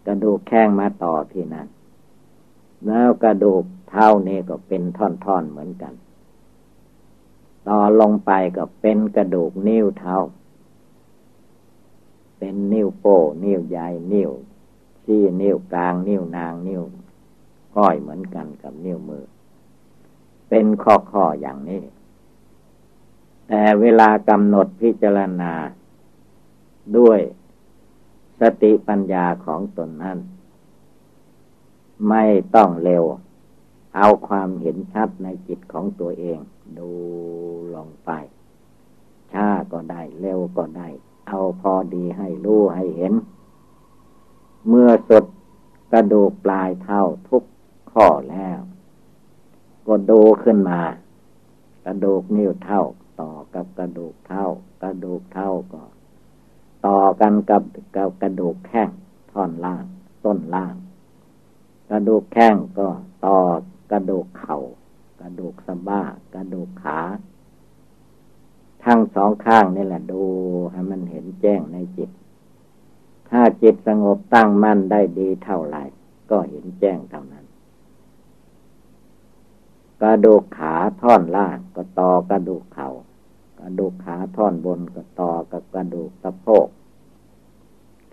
[0.08, 1.68] กระดูกแข้งมาต่อที่นั้น
[2.88, 5.94] แล้วกระดูกเท้านี่ก็เป็นท่อนๆเหมือนกัน
[7.68, 10.18] ต่อลงไปก็เป็นกระดูกนิ้วเท้า
[12.38, 14.32] เป็นนิ้วโป้นิ้วใหญ่นิ้ว
[15.06, 16.82] ชี้นิ้วกลางนิ้วนางนิ้ว
[17.76, 19.26] ก้อยเหมือนกันกับนิ้วมือ
[20.50, 21.84] เป็นข้อข้ออย่างนี้
[23.48, 25.54] แต่เวลากำหนดพิจารณา
[26.98, 27.20] ด้วย
[28.42, 30.18] สติปัญญาของตนนั้น
[32.10, 32.26] ไม่
[32.56, 33.04] ต้องเร็ว
[33.96, 36.40] เอาความเห็นชัดในจิตของตัวเอง
[36.78, 36.92] ดู
[37.76, 38.10] ลงไป
[39.32, 40.88] ช้าก็ได้เร็วก็ได้
[41.28, 43.14] เอาพอดีให้รู้ให้เห็น
[44.68, 45.26] เมื่อสด
[45.92, 47.44] กระดูกปลายเท่าทุก
[47.92, 48.60] ข้อแล้ว
[49.88, 50.82] ก็ดูขึ้นมา
[51.86, 52.84] กระดูกนิ้วเท่า
[53.20, 54.46] ต่อกับกระดูกเท่า
[54.84, 55.82] กระดูกเท่าก็
[56.86, 57.64] ต่อกันกับ
[57.96, 58.90] กับกระดูกแข้ง
[59.32, 59.86] ท่อนล่าง
[60.26, 60.76] ต้นล่าง
[61.90, 62.88] กระดูกแข้งก็
[63.26, 63.38] ต่อ
[63.92, 64.60] กระดูกเขา่า
[65.22, 66.02] กระดูกสะบ้า
[66.36, 67.00] กระดูกขา
[68.84, 70.24] ทั้งสองข้างนี่แหละดู
[70.72, 72.10] ให้มันเห็นแจ้งในจิต
[73.30, 75.84] ถ้าจิตสงบตั้งมั่นได้ดีเท่าไหร่
[76.30, 77.46] ก็เห็นแจ้งเท่านั้น
[80.02, 82.91] กระดูกขาท่อนล่างก็ต่อกระดูกเขา่า
[83.62, 86.68] กระดูกขาท่อนบนก็ต่อกับกระดูกสะโพก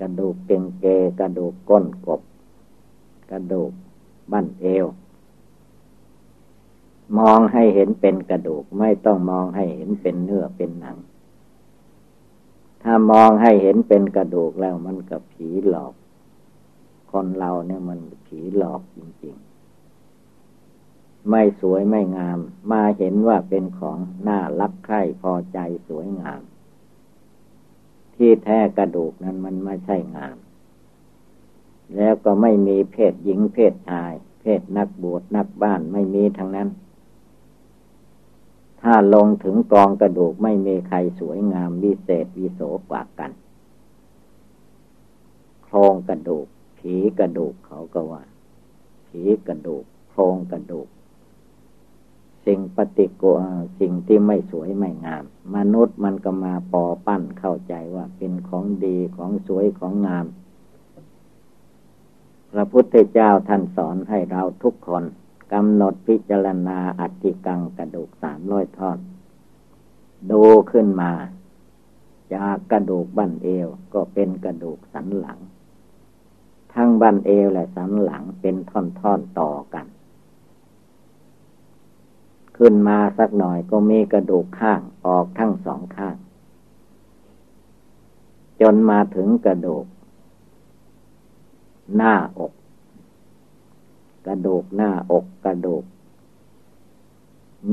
[0.01, 0.87] กระดูกเก่งเก
[1.21, 2.23] กระดูกก้นกบ
[3.31, 3.73] กระดูก
[4.33, 4.87] บั้นเอว
[7.19, 10.97] มองให้เห็นเป็นกระดูกไม่ต้องมองให้เห็นเป็นเนื้อเป็นหนัง
[12.83, 15.95] ถ้ามองให้เห็นเป็นกระดูกแล้วมันกับผีหลอก
[17.11, 19.48] คนเราเนี่ยมันผีหลอกจริงๆ
[21.31, 22.39] ไม่สวยไม่งาม
[22.71, 26.43] มาเห็นว่าเป็นของน่ารักใคร่พอใจสวยงาม
[28.15, 30.37] ที่แท้กระดูกนั้นมันไม่ใช่งาม
[31.97, 36.69] แล้วก็ไม่มีเพศหญิงเพศชาย เพศนักบวชนักบ้านไม่มีทั้งนั้น
[38.83, 42.61] ถ้าลงถึงกองกระดูกไม่มีใครสวยงามวิเศษวิโส
[42.91, 43.31] กว่ากัน
[45.65, 46.47] โครงกระดูก
[46.79, 48.23] ผีกระดูกเขาก็ว่า
[49.09, 50.89] ผีกระดูกโครงกระดูก
[52.49, 53.43] สิ่งปฏิกูล
[53.81, 55.25] สิ่งที่ไม่สวยไม่งาม
[55.57, 60.27] มนุษย์มันก็มาปอปั้นเข้าใจว่าเป็นของดีของสวยของงาม
[62.53, 65.05] พระพุทธเจ้าท่านสอนให้เราทุกคน
[65.53, 68.99] กำหนดพิจารณาอัติกังกระดูกสามร้อยทอด
[70.31, 71.13] ดูขึ้นมา
[72.35, 75.39] จากกระดูกบั้นเอวก็เป็นกระดูกสันหลัง
[76.75, 79.87] ทั้งบั้นเอวและสันหลังเป็นท่อนๆต่อกัน
[82.59, 86.17] ขึ้นมาสักหน่อยก็มีกระดูกข้างออกทั้งสองข้าง
[88.61, 89.87] จนมาถึงกระดูก
[91.97, 92.53] หน้าอก
[94.27, 95.85] กระดูกหน้าอกกระดูก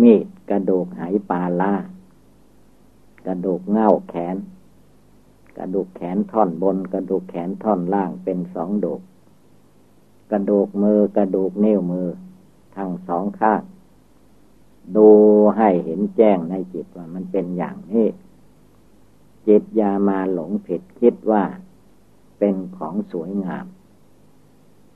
[0.01, 1.73] มีดกระดูกไหปลาล่า
[3.27, 4.35] กระดูกเง่าแขน
[5.57, 9.01] กระดูกแขนท่อนบน กระดูกแขนท่อนล่างเป็นสองดูก
[10.31, 12.07] กระดูกมือกระดูกนิ้วมือ
[12.75, 13.61] ทั้งสองข้าง
[14.95, 15.09] ดู
[15.57, 18.07] ให้เห็นแจ้งในจิตว่ามันเป็นอย่างนี้
[19.47, 21.43] จิตยามาหลงผิดคิดว่า
[22.39, 23.65] เป็นของสวยงาม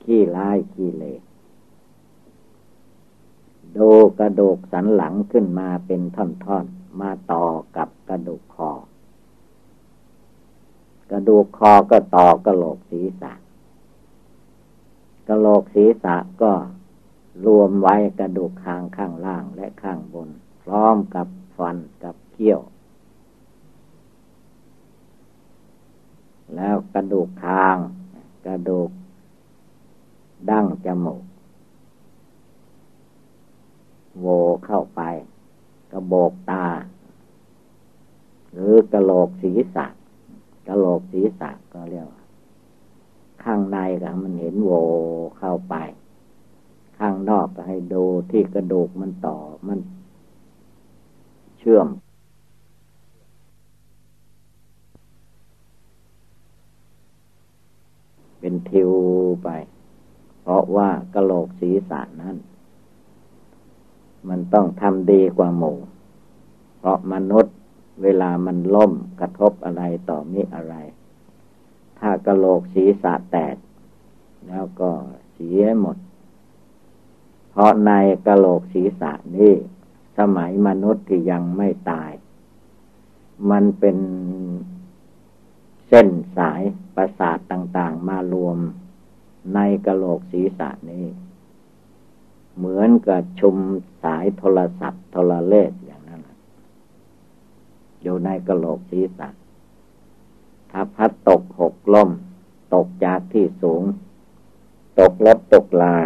[0.02, 1.04] ขี้ร้ายขี้เล
[3.76, 8.72] ดูกระดูกสันหลังขึ้นมาเป็นท่อนๆ มาต่อกับกระดูกคอ
[11.10, 13.32] กระดูกคอก็ต่อกระโหลกศีรษะ
[15.28, 16.52] กระโหลกศีรษะก็
[17.46, 20.28] รวมไว้กระดูกคางข้างล่างและข้างบน
[20.62, 22.60] พร้อมกับฟันกับเขี้ยว
[26.56, 27.76] แล้วกระดูกคาง
[28.46, 28.90] กระดูก
[30.50, 31.22] ดั้งจมูก
[34.20, 34.26] โว
[34.66, 35.02] เข้าไป
[35.92, 36.66] กระโบกตา
[38.52, 39.86] หรือกระโหลกศีรษะ
[40.68, 42.22] กระโหลกศีรษะก็เรียกว่า
[43.42, 44.70] ข้างในก็มันเห็นโว
[45.38, 45.74] เข้าไป
[47.00, 49.36] ข้างนอกก็ให้ดูที่กระดูกมันต่อ
[49.68, 49.78] มัน
[51.58, 51.88] เชื่อม
[58.40, 58.90] เป็นทิว
[59.42, 59.48] ไป
[60.40, 62.36] เพราะว่ากระโหลกศีรษะนั้น
[64.28, 65.72] มันต้องทำดีกว่าหมู
[66.78, 67.54] เพราะมนุษย์
[68.02, 70.74] เวลามันล่มกระทบอะไรต่อมิอะไร
[71.98, 73.56] ถ้ากระโหลกศีรษะแตก
[74.48, 74.90] แล้วก็
[75.32, 75.96] เสียหมด
[77.50, 77.92] เพราะใน
[78.26, 79.54] กระโหลกศีรษะนี่
[80.18, 82.10] สมัยมนุษย์ที่ยังไม่ตาย
[83.50, 83.98] มันเป็น
[85.88, 86.62] เส้นสาย
[86.94, 88.58] ประสาทต่างๆมารวม
[89.54, 91.06] ในกระโหลกศีรษะนี้
[92.56, 93.56] เหมือนกับชุม
[94.02, 96.22] สายโทรศัพท์โทรเลขอย่างนั้น
[98.02, 99.28] อยู่ในกระโหลกศีรษะ
[100.70, 102.10] ถ้าพัดตกหกล้ม
[102.74, 103.82] ตกจากที่สูง
[105.00, 105.96] ตกรถตกลา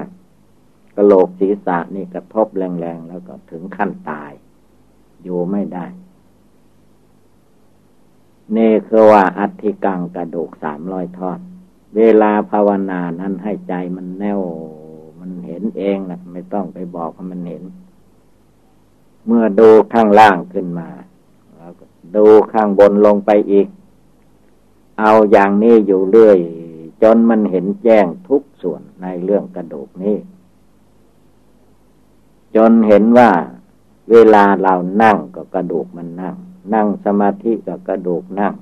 [0.97, 4.33] กระโหลกศีรษะนี่กระทบแรงๆ แล้วก็ถึงขั้นตาย
[5.23, 5.87] อยู่ไม่ได้
[8.53, 11.39] เน่คือว่าอัฐิกังกระดูกสามร้อยทอด
[11.97, 14.41] เวลาภาวนานั้นให้ใจมันแน่ว
[15.21, 17.63] มันเห็นเองนะไม่ต้องไปบอกให้มันเห็น
[19.27, 20.89] เมื่อดูข้างล่างขึ้นมา
[21.57, 21.73] แล้ว
[22.17, 23.69] ดูข้างบนลงไปอีก
[25.01, 26.39] เอาอย่างนี้อยู่เรื่อย
[27.03, 30.17] จนมันเห็นแจ้งทุกส่วนในเรื่องกระดูกนี้
[32.57, 33.31] จนเห็นว่า
[34.11, 36.35] เวลาเรานั่งก็กระดูกมันนั่ง
[36.75, 38.55] นั่งสมาธิก็กระดูกนั่ง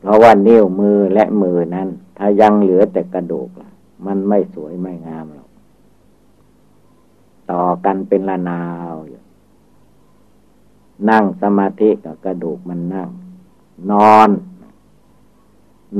[0.00, 1.88] เพราะว่านิ้วมือและมือนั้น
[2.18, 3.48] ถ้ายังเหลือแต่กระดูก
[4.06, 5.50] มันไม่สวยไม่งามหรอก
[7.50, 8.62] ต่อกันเป็นละนา
[8.92, 9.20] วอยู่
[11.10, 13.08] นั่งสมาธิกับกระดูกมันนั่ง
[13.90, 14.28] นอน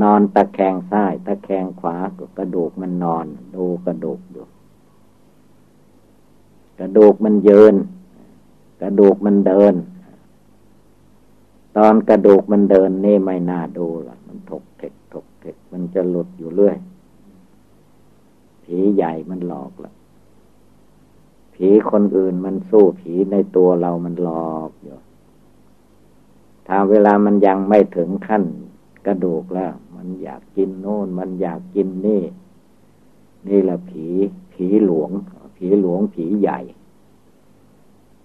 [0.01, 4.41] นอนตะแคงซ้าย ตะแคงขวาก็กระดูกมันนอน ดูกระดูกดู
[6.79, 7.75] กระดูกมันยืน
[8.81, 9.75] กระดูกมันเดิน
[11.77, 16.77] ตอนกระดูกมันเดินนี่ไม่น่าดูหรอกมันถกเถกถกเถกมันจะหลุดอยู่เรื่อย
[18.63, 19.93] ผีใหญ่มันหลอกละ
[21.53, 24.95] ผีคนอื่นมันสู้ผีในตัวเรามันหลอกอยู่
[26.67, 28.43] ถ้าเวลามันยังไม่ถึงขั้น
[29.05, 32.23] กระดูกแล้ว มันอยากกินโน่น มันอยากกินนี่
[33.47, 34.05] นี่แหละผี
[34.53, 35.09] ผีหลวง
[35.57, 36.59] ผีหลวงผีใหญ่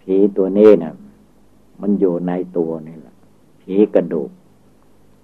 [0.02, 0.94] ผีตัวนี้นะ่ะ
[1.80, 3.14] มันอยู่ในตัวนี่แหละ
[3.60, 4.30] ผีกระดูก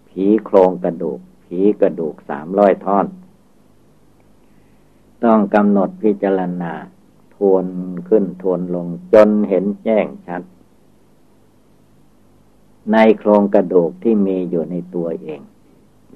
[0.09, 3.07] ผีโครงกระดูก ผีกระดูกสามร้อยท่อน
[5.25, 6.73] ต้องกำหนดพิจารณา
[7.35, 7.66] ทวน
[8.09, 10.42] ขึ้นทวนลงจนเห็นแจ้งชัด
[12.92, 15.40] ในโครงกระดูกที่มีอยู่ในตัวเอง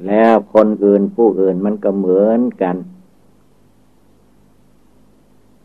[0.07, 2.77] แล้วคนอื่นผู้อื่นมันก็เหมือนกัน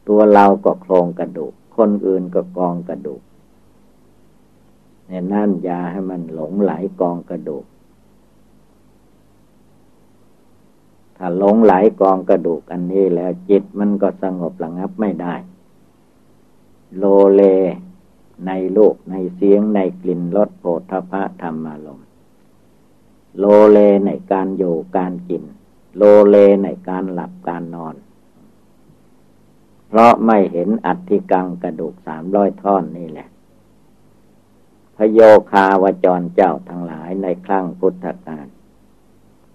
[0.07, 3.21] ตัวเราก็โครงกระดูก คนอื่นก็กองกระดูก
[5.07, 7.65] เนี่ยนั่นยาให้มันหลงไหลกองกระดูก
[11.17, 15.35] ถ้าหลงไหลกองกระดูกอันนี้แล้วจิตมันก็สงบระงับไม่ได้
[16.97, 17.41] โลเล
[18.47, 22.01] ในลูกในเสียงในกลิ่นรสโผฏฐะธรรมารม
[23.37, 25.43] โลเลในการอยู่การกิน
[25.95, 27.95] โลเลในการหลับการนอน
[29.87, 33.27] เพราะไม่เห็นอัติกังกระดูกสามร้อยท่อนนี่แหละ
[34.95, 35.19] พโย
[35.51, 38.47] คาวจรเจ้าทั้งหลายในครั้งพุทธกาล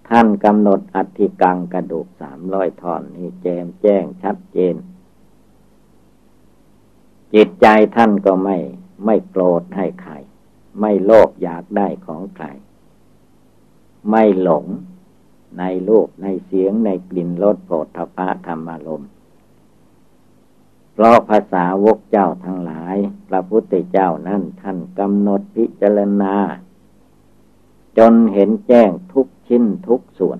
[0.09, 4.75] ท่านกำหนดอัติกังกระดูกสามร้อยท่อนนี่แจมแจ้งชัดเจน
[7.33, 8.57] จิตใจท่านก็ไม่
[9.05, 10.13] ไม่โกรธให้ใคร
[10.79, 12.45] ไม่โลภอยากได้ของใคร
[14.09, 14.65] ไม่หลง
[15.59, 19.05] ในรูปในเสียงในกลิ่นรสโผฏฐพะธรรมารม
[20.93, 22.95] เพราะภาษาวกเจ้าทั้งหลาย
[23.27, 26.35] พระพุทธเจ้านั้นท่านกำหนดพิจารณา
[27.97, 30.39] จนเห็นแจ้งทุกชิ้นทุกส่วน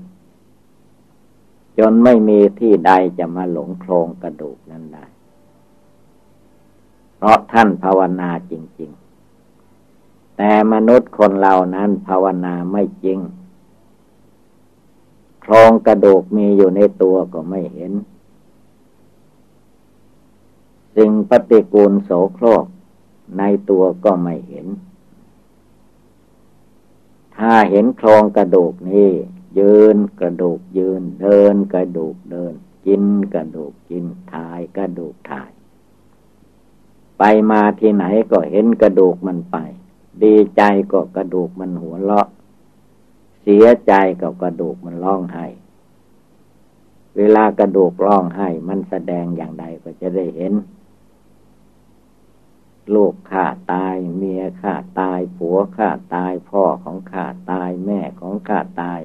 [1.80, 5.06] จนไม่มีที่ใดจะมาหลงโครงกระดูกนั้นได้
[7.22, 8.92] เพราะท่านภาวนาจริง
[9.64, 13.20] ๆ แต่มนุษย์คนเรานั้นภาวนาไม่จริง
[15.42, 17.94] โครงกระดูกมีอยู่ในตัวก็ไม่เห็น
[20.96, 22.66] สิ่งปฏิกูลโสโครก
[23.38, 24.68] ในตัวก็ไม่เห็น
[27.38, 29.10] ถ้าเห็นโครงกระดูกนี้
[29.60, 32.54] ยืนกระดูกยืน เดินกระดูกเดิน
[32.86, 33.04] กิน
[33.34, 35.52] กระดูกกินถ่ายกระดูกถ่าย
[37.24, 39.58] ไปมาที่ไหนก็เห็นกระดูกมันไป
[40.24, 40.62] ดีใจ
[40.94, 42.28] ก็กระดูกมันหัวเราะ
[43.42, 45.48] เสียใจก็กระดูกมันร้องไห้
[47.18, 50.54] เวลากระดูกร้องไห้มันแสดงอย่างใดก็จะได้เห็น
[52.94, 59.02] ลูกข้าตาย เมียข้าตาย ผัวข้าตาย พ่อของข้าตาย แม่ของข้าตาย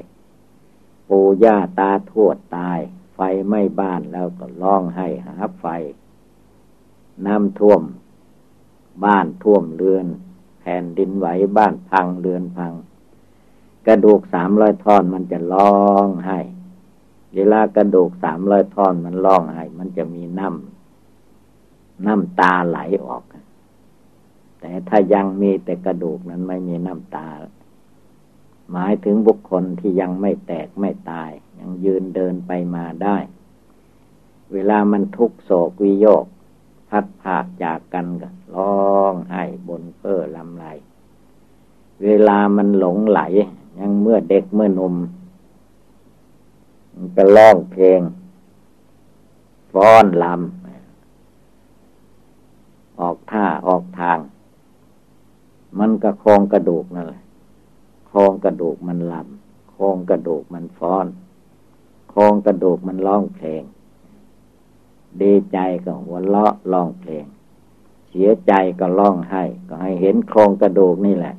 [1.09, 2.79] ปู่ย่าตาทวดตาย
[3.15, 5.67] ไฟไหม้บ้านแล้วก็ร้องให้หาไฟ
[7.27, 7.83] น้ำท่วม
[9.05, 10.07] บ้านท่วมเรือน
[10.61, 11.27] แผ่นดินไหว
[11.57, 12.73] บ้านพังเรือนพัง
[13.87, 16.39] กระดูกสามร้อยท่อนมันจะร้องให้
[17.35, 23.23] เวลากระดูกสามร้อยท่อนมันร้องให้มันจะมีน้ำน้ำตาไหลออก
[24.61, 27.29] แต่ถ้ายังมีแต่กระดูกนั้นไม่มีน้ำตา
[28.73, 33.17] หมายถึงบุคคลที่ยังไม่แตกไม่ตาย ยังยืนเดินไปมาได้
[34.53, 36.25] เวลามันทุกโศกวิโยก
[36.89, 40.67] พัดผากจากกันก็ ร้องไห้บนเพ้อลำไร
[42.03, 43.21] เวลามันหลงไหล
[43.79, 44.95] ยังเมื่อเด็กเมื่อนม
[46.95, 48.01] มันก็ร้องเพลง
[49.73, 54.19] ฟ้อนลำออกท่าออกทาง
[55.79, 57.23] มันก็โครงกระดูกนั่นแหละ
[58.17, 61.07] ครงกระดูกมันลำโครงกระดูกมันฟ้อน
[62.11, 63.63] โครงกระดูกมันร้องเพลง
[65.21, 67.25] ดีใจก็หัวเราะร้องเพลง
[68.17, 71.37] สียใจก็ร้องไห้ก็ให้เห็นโครงกระดูกนี่แหละ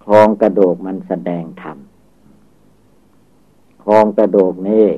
[0.00, 1.78] โครงกระดูกมันแสดงธรรม
[3.80, 4.88] โครงกระดูกนี่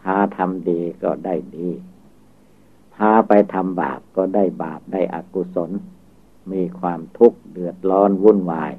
[0.00, 1.68] พาทำดีก็ได้ดี
[2.94, 5.70] พาไปทำบาปก็ได้บาปได้อกุศล
[6.52, 8.72] มีความทุกข์เดือดร้อนวุ่นวาย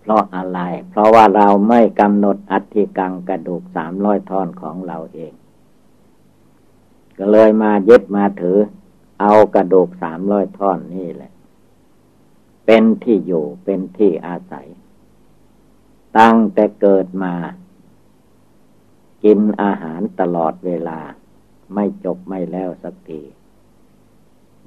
[0.00, 0.60] เพราะอะไร
[0.90, 5.32] เพราะว่าเราไม่กำหนดอัฐิกังกระดูกสามร้อยท่อนของเราเอง
[7.18, 8.58] ก็เลยมายึดมาถือ
[9.20, 11.32] เอากระดูกสามร้อยท่อนนี่แหละ
[12.66, 14.68] เป็นที่อยู่เป็นที่อาศัย
[16.18, 17.34] ตั้งแต่เกิดมา
[19.24, 21.00] กินอาหารตลอดเวลา
[21.74, 23.22] ไม่จบไม่แล้วสักที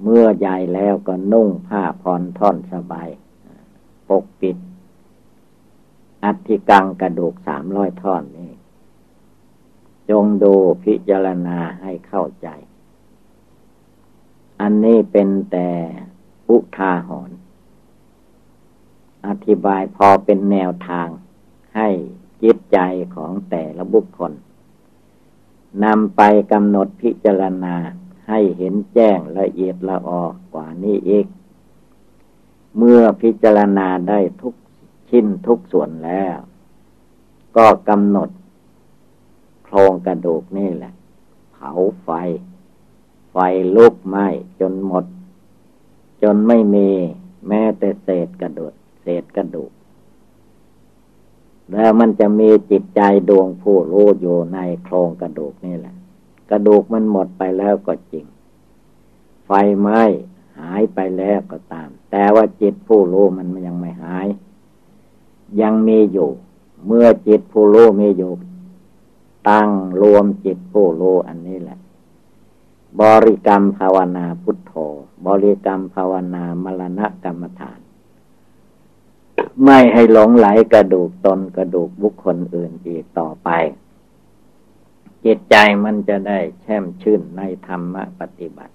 [0.02, 3.08] เมื่อใหญ่แล้วก็นุ่งผ้าพรท่อนสบาย
[4.08, 4.56] ปกปิด
[6.24, 8.52] อัฐิกังกระดูกสามร้อยท่อนนี้
[10.10, 10.54] จงดู
[10.84, 12.48] พิจารณาให้เข้าใจ
[14.60, 15.68] อันนี้เป็นแต่
[16.48, 17.38] อุทาหรณ์
[19.26, 21.08] อธิบายพอเป็นแนวทาง
[21.76, 21.88] ให้
[22.42, 22.78] จิตใจ
[23.14, 24.32] ของแต่ละบุคคล
[25.84, 27.76] นำไปกำหนดพิจารณา
[28.28, 31.26] ให้เห็นแจ้งละเอียดละออกว่านี้อีก
[32.76, 34.54] เมื่อพิจารณาได้ทุก
[35.10, 36.36] ชิ้นทุกส่วนแล้ว
[37.56, 38.28] ก็กำหนด
[39.66, 40.92] โครงกระดูกนี่แหละ
[41.52, 41.70] เผา
[42.02, 42.08] ไฟ
[43.32, 43.36] ไฟ
[43.76, 44.26] ลุกไหม้
[44.60, 45.04] จนหมด
[46.22, 46.88] จนไม่มี
[47.48, 49.70] แม้แต่เศษกระดูกเศษกระดูก
[51.72, 55.94] แล้วมันจะมีจิตใจดวงผู้รู้อยู่ในโครงกระดูกนี่แหละ
[56.50, 58.26] กระดูกมันหมดไปแล้วก็จริง
[59.46, 59.50] ไฟ
[59.80, 60.02] ไหม้
[60.58, 64.28] หายไปแล้วก็ตาม แต่ว่าจิตผู้รู้มันยังไม่หาย
[65.60, 66.30] ยังมีอยู่
[66.86, 68.30] เมื่อจิตผู้รู้มีอยู่
[69.48, 69.70] ตั้ง
[70.00, 71.78] รวมจิตผู้รู้อันนี้แหละ
[73.00, 74.72] บริกรรมภาวนาพุทโธ
[75.26, 77.80] บริกรรมภาวนามรณะกรรมฐาน
[79.64, 83.48] ไม่ให้หลงไหลกระดูกตนกระดูกบุคคลอื่นอีกต่อไป
[85.24, 88.74] จิตใจมันจะได้แช่มชื่นในธรรมปฏิบัติ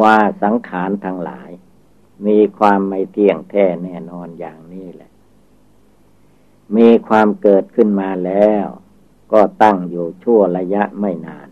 [0.00, 1.50] ว่าสังขารทั้งหลาย
[2.26, 5.10] มีความไม่เที่ยงแท้แน่นอนอย่างนี้แหละ
[6.76, 8.66] มีความเกิดขึ้นมาแล้ว
[9.32, 11.48] ก็ตั้งอยู่ชั่วระยะไม่นาน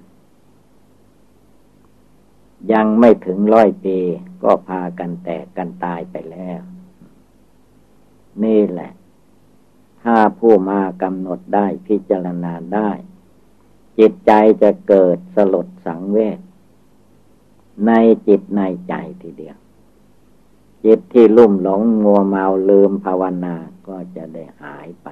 [2.73, 3.99] ยังไม่ถึงร้อยปี
[4.43, 6.61] ก็พากันแตกกันตายไปแล้ว
[8.45, 8.93] นี่แหละ
[10.03, 12.91] ถ้าผู้มากำหนดได้พิจารณาได้
[13.99, 16.39] จิตใจจะเกิดสลดสังเวช
[17.87, 17.93] ใน
[18.29, 19.57] จิตในใจทีเดียว
[20.85, 23.57] จิตที่ลุ่มหลงงัวเมาลืมภาวนา
[23.89, 25.09] ก็จะได้หายไป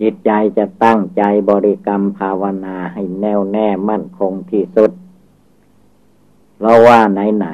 [0.00, 4.90] จิตใจจะตั้งใจบริกรรมภาวนาให้แน่วแน่มั่นคงที่สุด
[6.56, 7.48] เพราะว่าไหนไหน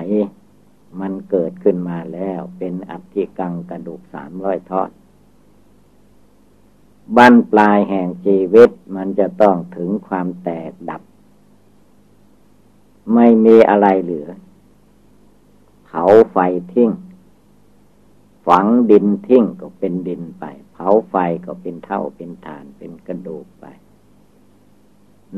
[1.01, 4.91] มันเกิดขึ้นมาแล้วเป็นอัฐิกังกระดูกสามร้อยทอด
[7.17, 11.03] บั้นปลายแห่งชีวิตมันจะต้องถึงความแตกดับ
[13.15, 14.29] ไม่มีอะไรเหลือ
[15.85, 16.37] เผาไฟ
[16.73, 16.91] ทิ้ง
[18.47, 21.17] ฝังดินทิ้งก็เป็นดินไปาไฟ
[21.47, 23.65] ก็เป็นเท่าเป็นฐานเป็นกระดูกไป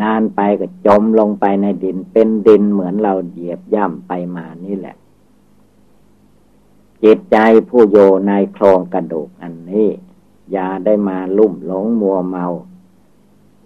[0.01, 4.97] นานไปก็จมลงไปในดินเป็นดินเหมือนเราเหยียบย่ำไปมานี่แหละ
[7.03, 7.37] จิตใจ
[7.69, 7.97] ผู้โย
[8.29, 9.89] ในโครงกระดูกอันนี้
[10.53, 12.47] อย่าได้มาลุ่มหลงมัวเมา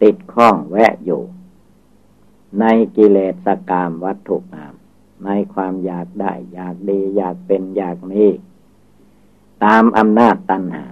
[0.03, 1.23] ติดข้องแวะอยู่
[2.61, 2.65] ใน
[2.97, 4.75] กิเลสกามวัตถุงาม
[5.25, 8.25] ในความอยากได้ อยากดี อยากเป็นอยากมี
[9.65, 10.87] ตามอำนาจตัณหา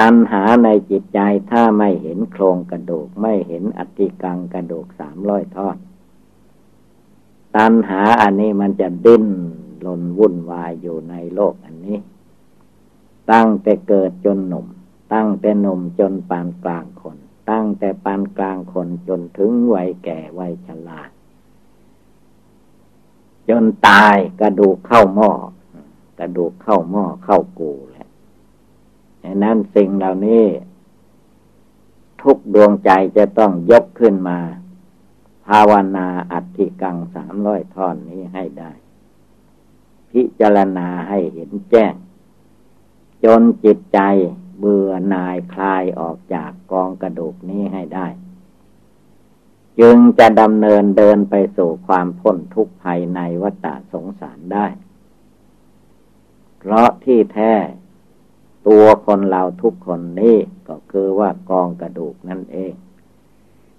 [0.00, 1.20] ตัณหาในจิตใจ
[1.50, 5.76] ถ้าไม่เห็นโครงกระดูก ไม่เห็นอติกังกระดูกสามร้อยทอด
[7.56, 9.26] ตัณหาอันนี้มันจะดิ้น
[9.86, 11.98] ลนวุ่นวายอยู่ในโลกอันนี้
[13.30, 14.66] ตั้งแต่เกิดจนหนุ่ม
[15.14, 17.16] ตั้งแต่หนุ่มจนปานกลางคน
[17.50, 21.02] ตั้งแต่ปานกลางคนจนถึงวัยแก่วัยชรา
[23.48, 25.30] จนตายกระดูกเข้าหม้อ
[26.18, 27.72] กระดูกเข้าหม้อเข้ากู
[29.22, 30.44] ดังนั้นสิ่งเหล่านี้
[32.22, 34.38] ทุกดวงใจจะต้องยกขึ้นมา
[35.46, 38.72] ภาวนาอัตถิกังสามร้อยท่อนนี้ให้ได้
[40.10, 41.94] พิจารณาให้เห็นแจ้ง
[43.24, 44.00] จนจิตใจ
[44.58, 48.06] เบื่อหน่ายคลายออกจากกองกระดูกนี้ให้ได้
[49.80, 54.66] จึงจะดำเนินเดินไปสู่ความพ้นทุกข์ภายในวัฏสงสารได้
[56.58, 57.52] เพราะที่แท้
[58.66, 60.36] ตัวคนเราทุกคนนี้
[60.68, 62.72] ก็คือว่ากองกระดูกนั่นเอง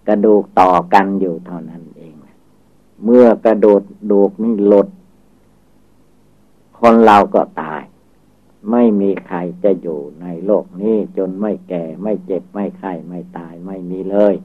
[0.07, 2.13] กระดูกต่อกันอยู่เท่านั้นเอง
[3.03, 3.81] เมื่อกระดูก
[4.11, 4.87] ดูกนี่หลุด
[6.79, 7.81] คนเราก็ตาย
[8.71, 14.35] ไม่มีใครจะอยู่ในโลกนี้จนไม่แก่ไม่เจ็บไม่ไข้ไม่ตายไม่มีเลย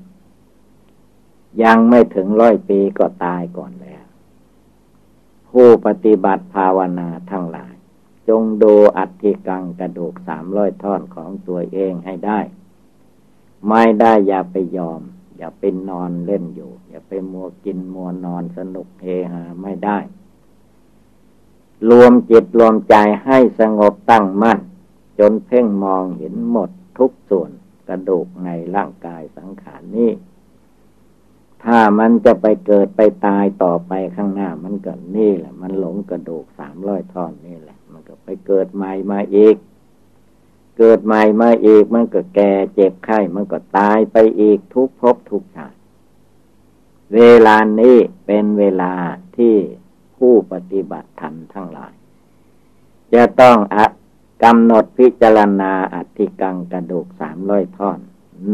[1.62, 4.04] ยังไม่ถึงร้อยปีก็ตายก่อนแล้ว
[5.50, 7.74] ผู้ปฏิบัติภาวนาทั้งหลาย
[8.28, 12.40] จงดูอัติกังกระดูกสามร้อยท่อนของตัวเองให้ได้
[13.68, 15.00] ไม่ได้อย่าไปยอม
[15.36, 19.98] อย่าเป็นนอนเล่นอยู่ อย่าไปมัวกินมัวนอนสนุกเฮฮาไม่ได้
[21.90, 24.58] รวมจิตรวมใจให้สงบตั้งมั่น
[25.18, 27.50] จนเพ่งมองเห็นหมดทุกส่วน
[27.88, 30.10] กระดูกในร่างกายสังขารนี้
[31.64, 37.77] ถ้ามันจะไปเกิดไปตายต่อไปข้างหน้า มันก็นี่แหละ มันหลงกระดูกสามร้อยท่อนนี่แหละ
[38.30, 39.56] ไปเกิดใหม่มาอีก
[40.78, 45.78] เกิดใหม่มาอีกมันก็แก่เจ็บไข้มันก็ตายไปอีกทุกภพทุกชาติ
[47.14, 48.92] เวลานี้เป็นเวลา
[49.36, 49.54] ที่
[50.16, 51.94] ผู้ปฏิบัติธรรมทั้งหลาย
[53.14, 53.56] จะต้อง
[54.44, 57.98] กำหนดพิจารณาอธิกังกระดูกสามร้อยท่อน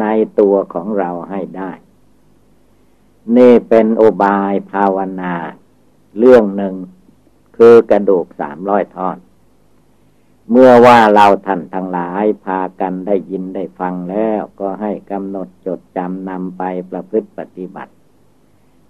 [0.01, 0.05] ใน
[0.41, 1.71] ตัวของเราให้ได้
[3.37, 5.35] นี่เป็นโอบายภาวนา
[6.19, 6.75] เรื่องหนึ่ง
[7.57, 9.17] คือกระดูกสามร้อยท่อน
[10.51, 17.93] เมื่อว่าเราท่านทั้งหลายพากันได้ยินได้ฟังแล้วก็ให้กำหนดจดจำนำไปประพฤติปฏิบัติ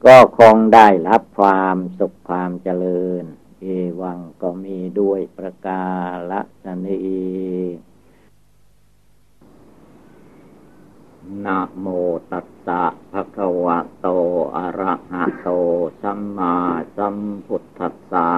[0.07, 3.25] ก็คงได้รับความสุขความเจริญ
[3.61, 3.65] เอ
[4.01, 5.85] วังก็มีด้วยประกา
[6.65, 6.97] ศนี
[11.45, 11.87] นะโม
[12.31, 12.83] ตัสสะ
[13.13, 14.07] ภะคะวะโต
[14.57, 15.49] อะระหะโต
[16.03, 16.55] สัมมา
[16.97, 18.29] สัมพุทธัสสะ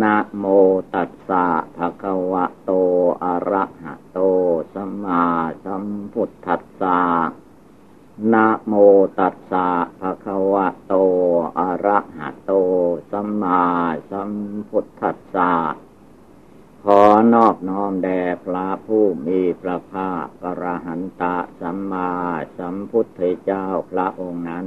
[0.00, 0.44] นะโม
[0.94, 2.70] ตัสสะภะคะวะโต
[3.24, 4.18] อะระหะโต
[4.74, 5.24] สัมมา
[5.64, 7.00] สัมพุทธัสสะ
[8.32, 8.72] นะโม
[9.18, 9.68] ตัสสะ
[10.00, 10.94] ภะคะวะโต
[11.58, 12.52] อะระหะโต
[13.10, 13.62] สัมมา
[14.10, 14.32] สัม
[14.68, 15.52] พุทธัสสะ
[16.84, 17.02] ขอ
[17.34, 22.10] นอบน้อมแด่พระผู้มีพระภาคกระหันตะสัมมา
[22.58, 24.66] สัมพุทธเจ้าพระองค์นั้น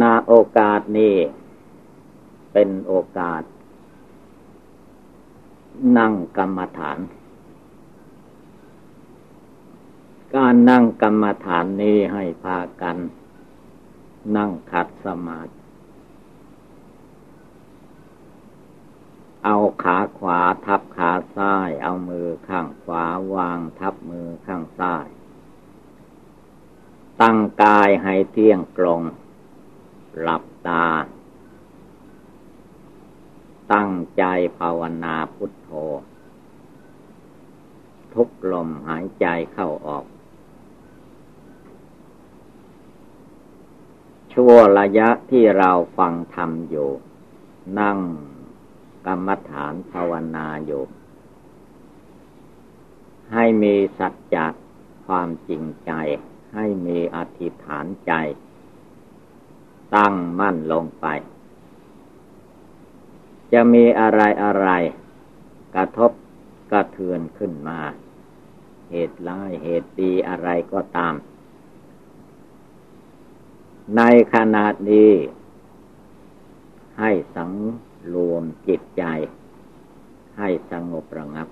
[0.00, 1.14] นาโอกาสนี้
[2.52, 3.42] เป็นโอกาส
[5.98, 6.98] นั่งกรรมฐาน
[10.34, 12.96] การนั่งกรรมฐานนี้ให้พากัน
[14.36, 15.52] นั่งขัดสมาธิ
[19.44, 25.06] เอาขาขวาทับขาซ้าย เอามือข้างขวาวางทับมือข้างซ้าย
[27.20, 29.00] ตั้งกายให้เที่ยงตรง
[30.20, 30.86] หลับตา
[33.72, 34.24] ตั้งใจ
[34.58, 35.70] ภาวนาพุทโธ
[38.14, 40.04] ทุกลมหายใจเข้าออก
[44.32, 46.90] ชั่วระยะที่เราฟังธรรมอยู่
[47.80, 47.98] นั่ง
[49.06, 50.84] กรรมฐานภาวนาอยู่
[53.32, 54.46] ให้มีสัจจะ
[55.06, 55.92] ความจริงใจ
[56.54, 58.12] ให้มีอธิษฐานใจ
[59.94, 61.06] ตั้งมั่นลงไป
[63.52, 64.68] จะมีอะไรอะไร
[65.74, 66.10] กระทบ
[66.70, 67.80] กระเทือนขึ้นมา
[68.90, 71.14] เหตุร้ายเหตุดีอะไรก็ตาม
[73.96, 74.02] ใน
[74.34, 75.12] ขณะนี้
[76.98, 77.52] ให้สัง
[78.14, 79.02] รวมจิตใจ
[80.38, 81.48] ให้สงบระงับ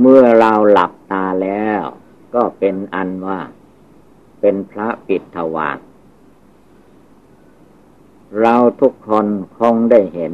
[0.00, 1.80] เมื่อเราหลับตาแล้ว
[2.34, 3.40] ก็เป็นอันว่า
[4.40, 5.78] เป็นพระปิดทวาร
[8.40, 9.26] เราทุกคน
[9.56, 10.32] คงได้เห็น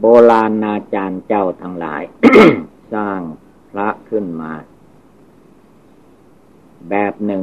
[0.00, 2.02] โบราณอาจารย์เจ้าทั้งหลาย
[2.92, 3.20] สร้าง
[3.70, 4.52] พระขึ้นมา
[6.90, 7.42] แบบหนึ่ง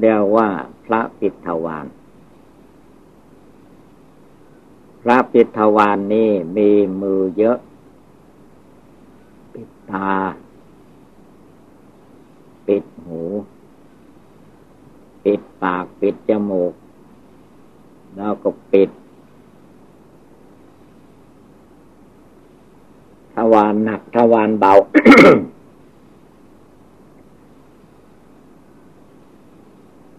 [0.00, 0.48] เรียกว่า
[0.84, 1.86] พระปิดทวาร
[5.02, 6.70] พระปิดทวารนนี้มี
[7.02, 7.58] มือเยอะ
[9.52, 10.12] ปิดตา
[12.66, 13.22] ปิดหู
[15.24, 16.72] ปิดปากปิดจมูก
[18.16, 18.90] แล้วก็ปิด
[23.34, 24.72] ทวารหนักทวารเบา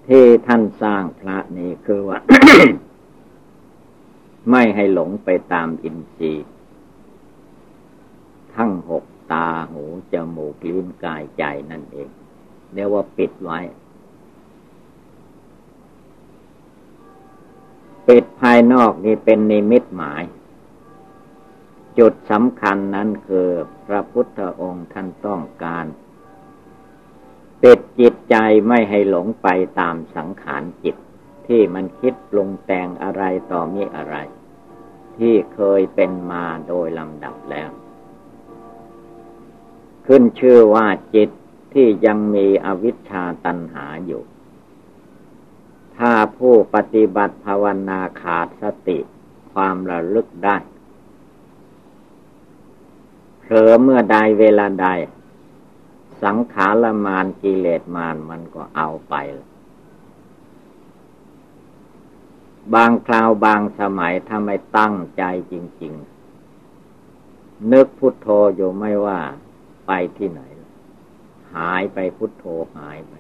[0.08, 2.20] ที่ท่านสร้างพระนี้คือว่า
[4.52, 6.48] ไม่ให้หลงไปตามอินทรีย์
[8.56, 9.84] ทั้งหกตาหู
[10.14, 12.10] จมูกลิ้นกายใจนั่นเอง
[12.74, 13.60] เรียกว่าปิดไว้
[18.08, 20.24] ปิดภายนอกนี่เป็นนิมิตหมาย
[22.00, 23.50] จุดสำคัญนั้นคือ
[23.86, 25.86] พระพุทธองค์ท่านต้องการ
[27.62, 28.36] ปิดจิตใจ
[28.68, 29.48] ไม่ให้หลงไป
[29.80, 30.96] ตามสังขารจิต
[31.48, 34.16] ที่มันคิดปรุงแต่งอะไรต่อมีอะไร
[35.18, 37.70] ที่เคยเป็นมาโดยลำดับแล้ว
[40.06, 41.30] ขึ้นชื่อว่าจิต
[41.74, 44.24] ที่ยังมีอวิชชาตันหาอยู่
[45.98, 49.00] ถ้าผู้ปฏิบัติภาวนาขาดสติ
[49.54, 50.58] ความระลึกได้
[53.40, 54.88] เผลอเมื่อใดเวลาใด
[56.24, 59.16] สังขารมานกิเลสมานมันก็เอาไป
[62.74, 65.94] บางคราวบางสมัยถ้าไม่ตั้งใจจริง
[66.82, 69.20] ๆ นึกพุทโธอยู่ไม่ว่า
[69.88, 70.42] ไปที่ไหน
[71.56, 72.46] หายไปพุทโธ
[72.78, 73.14] หายไป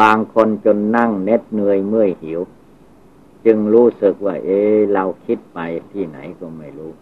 [0.00, 2.40] บางคนจนนั่งเน็ดเหนื่อยเมื่อยหิว
[3.44, 4.50] จึงรู้สึกว่า เอ
[4.92, 5.58] เราคิดไป
[5.92, 6.92] ที่ไหนก็ไม่รู้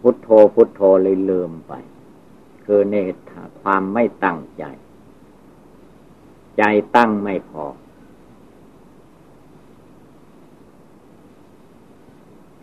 [0.00, 1.72] พุทโธพุทโธเลยลืมไป
[2.64, 3.14] คือเนต
[3.60, 4.64] ความไม่ตั้งใจ
[6.58, 6.62] ใจ
[6.96, 7.64] ตั้งไม่พอ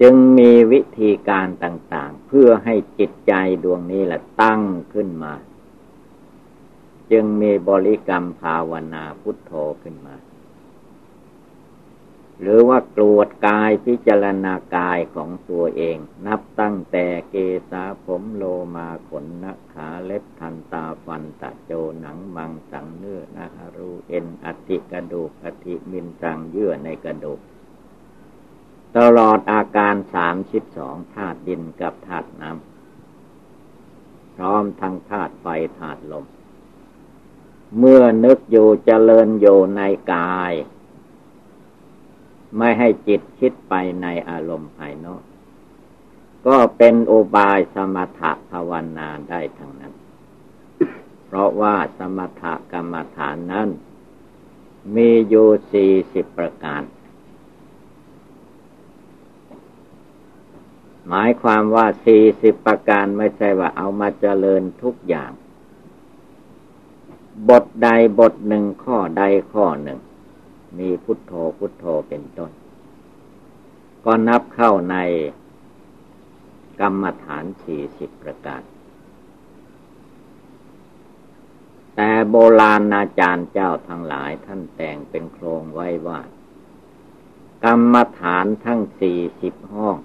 [0.01, 3.33] จึงมีวิธีการต่างๆ เพื่อให้จิตใจ
[3.63, 4.61] ดวงนี้แหละตั้ง
[4.93, 5.33] ขึ้นมา
[7.11, 9.51] จึงมีบริกรรมภาวนาพุทโธ
[9.83, 10.15] ขึ้นมา
[12.41, 17.35] หรือว่ากรวดกายพิจารณากายของตัวเอง นับตั้งแต่เก
[17.69, 18.43] สาผมโล
[18.75, 27.39] มาขนนักขาเล็บทันตาฟันตะโจหนังมังสังเนื้อนาฮารูเอ็นอติกระดูกอติมินจังเยื่อในกระดูก
[28.97, 35.47] ตลอดอาการสามสิบสองธาตุดินกับธาตุน้ำพร้อมทั้งธาตุไฟ
[35.79, 36.25] ธาตุลม
[37.77, 39.81] เมื่อนึกอยู่เจริญอยู่ใน
[40.13, 40.53] กาย
[42.57, 45.23] ไม่ให้จิตคิดไปในอารมณ์ภายนอก
[46.47, 49.93] ก็เป็นอุบายสมถะภาวนาได้ทั้งนั้น
[51.25, 53.69] เพราะว่าสมถกรรมฐานนั้น
[54.95, 56.81] มีอยู่สี่สิบประการ
[61.07, 65.31] หมายความว่าสี่สิบประการไม่ใช่ว่าเอามาเจริญทุกอย่าง
[67.49, 67.89] บทใด
[68.19, 69.99] บทหนึ่งข้อใดข้อหนึ่ง
[70.79, 72.51] มีพุทโธพุทโธเป็นต้น
[74.05, 74.95] ก็นับเข้าใน
[76.79, 78.61] กรรมฐานสี่สิบประการ
[81.95, 86.19] แต่โบราณอาจารย์เจ้าทั้งหลายท่านแต่งเป็นโครงไว้ว่า
[87.63, 89.97] กรรมฐานทั้งสี่สิบห้อง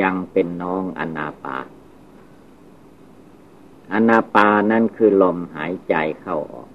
[0.00, 1.58] ยังเป็นน้องอนาปา
[3.92, 6.68] อนาปานั้นคือลมหายใจเข้าออก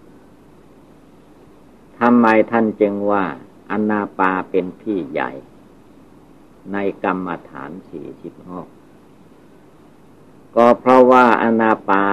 [2.00, 3.24] ทำไมท่านจึงว่า
[3.72, 5.32] อนาปาเป็นพี่ใหญ่
[6.74, 8.60] ในกรรมฐานสี่สิบห้อ
[10.56, 12.04] ก็เพราะว่าอนาปา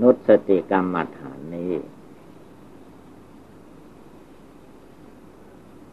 [0.00, 1.72] นุสติกรรมฐานนี้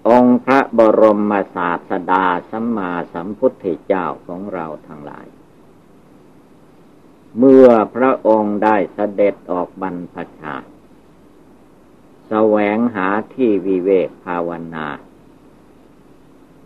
[0.09, 5.27] องค์พระบรมศาสดาสัมมาสัมพุทธเจ้าของเราทั้งหลาย
[7.37, 10.55] เมื่อพระองค์ได้เสด็จออกบรรพชา
[12.27, 14.87] แสวงหาที่วิเวกภาวนา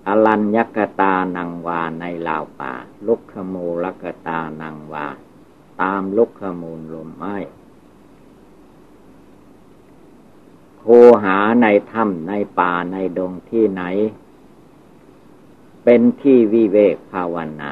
[0.07, 2.73] อลัญญกตานังวาในลาวป่า
[3.07, 5.07] ลุกขมูลกตานังวา
[5.81, 7.35] ตามลุกขมูลลมไม้
[10.89, 10.93] โค
[11.25, 13.83] หาในถ้ำในป่าในดงที่ไหน
[15.83, 17.71] เป็นที่วิเวกภาวนา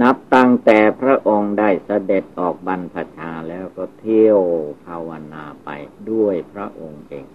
[0.00, 4.40] นับตั้งแต่พระองค์ได้เสด็จออกบรรพชาแล้วก็เที่ยว
[4.86, 5.68] ภาวนาไป
[6.10, 7.26] ด้วยพระองค์เอง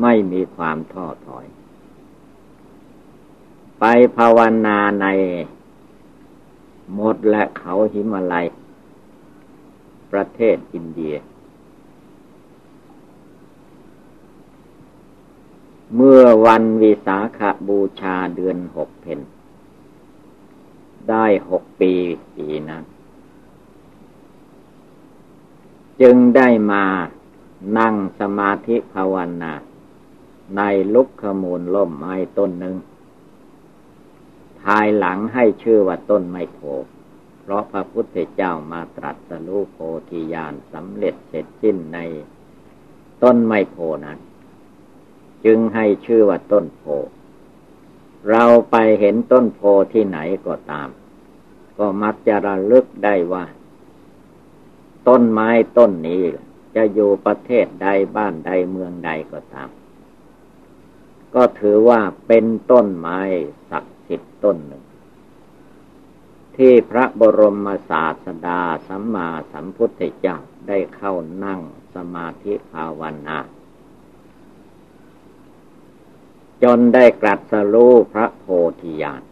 [0.00, 1.46] ไม่มีความท้อถอย
[3.80, 3.84] ไป
[4.16, 5.06] ภาวนาใน
[6.94, 8.46] หมดและเขาหิมาลัย
[10.12, 11.14] ประเทศอินเดีย
[15.96, 19.20] เมื่อวันวิสาขบูชาเดือนหกเพน
[21.08, 21.92] ได้หกปี
[22.36, 22.84] ปีนั้น
[26.00, 26.84] จึงได้มา
[27.78, 29.52] นั่งสมาธิภาวนา
[30.56, 30.60] ใน
[30.94, 32.76] ลุกขมูลล่มไม้ต้นหนึ่ง
[34.62, 36.58] ภายหลังให้ชื่อว่าต้นไม้โพ
[37.42, 39.78] เพราะพระพุทธเจ้ามาตรัสรู้โพ
[40.10, 41.98] ธิญาณสำเร็จเสร็จสิ้นใน
[43.22, 44.18] ต้นไม้โพนั้น
[45.44, 46.82] จึงให้ชื่อว่าต้นโพ
[48.30, 49.60] เราไปเห็นต้นโพ
[49.92, 50.88] ที่ไหนก็ตาม
[51.78, 53.44] ก็มักจะระลึกได้ว่า
[55.08, 56.22] ต้นไม้ต้นนี้
[56.76, 59.68] จะอยู่ประเทศใดบ้านใดเมืองใดก็ตาม
[61.34, 63.20] ก็ถือว่าเป็นต้นไม้
[63.70, 64.81] ศักดิ์สิทธิ์ต้นหนึ่ง
[66.56, 70.38] ที่พระบรมศาสดาสัมมาสัมพุทธเจ้า
[70.68, 71.12] ได้เข้า
[71.44, 71.60] นั่ง
[71.94, 73.38] สมาธิภาวนา
[76.62, 78.44] จนได้กรัสรู้พระโพ
[78.80, 79.22] ธิญาณ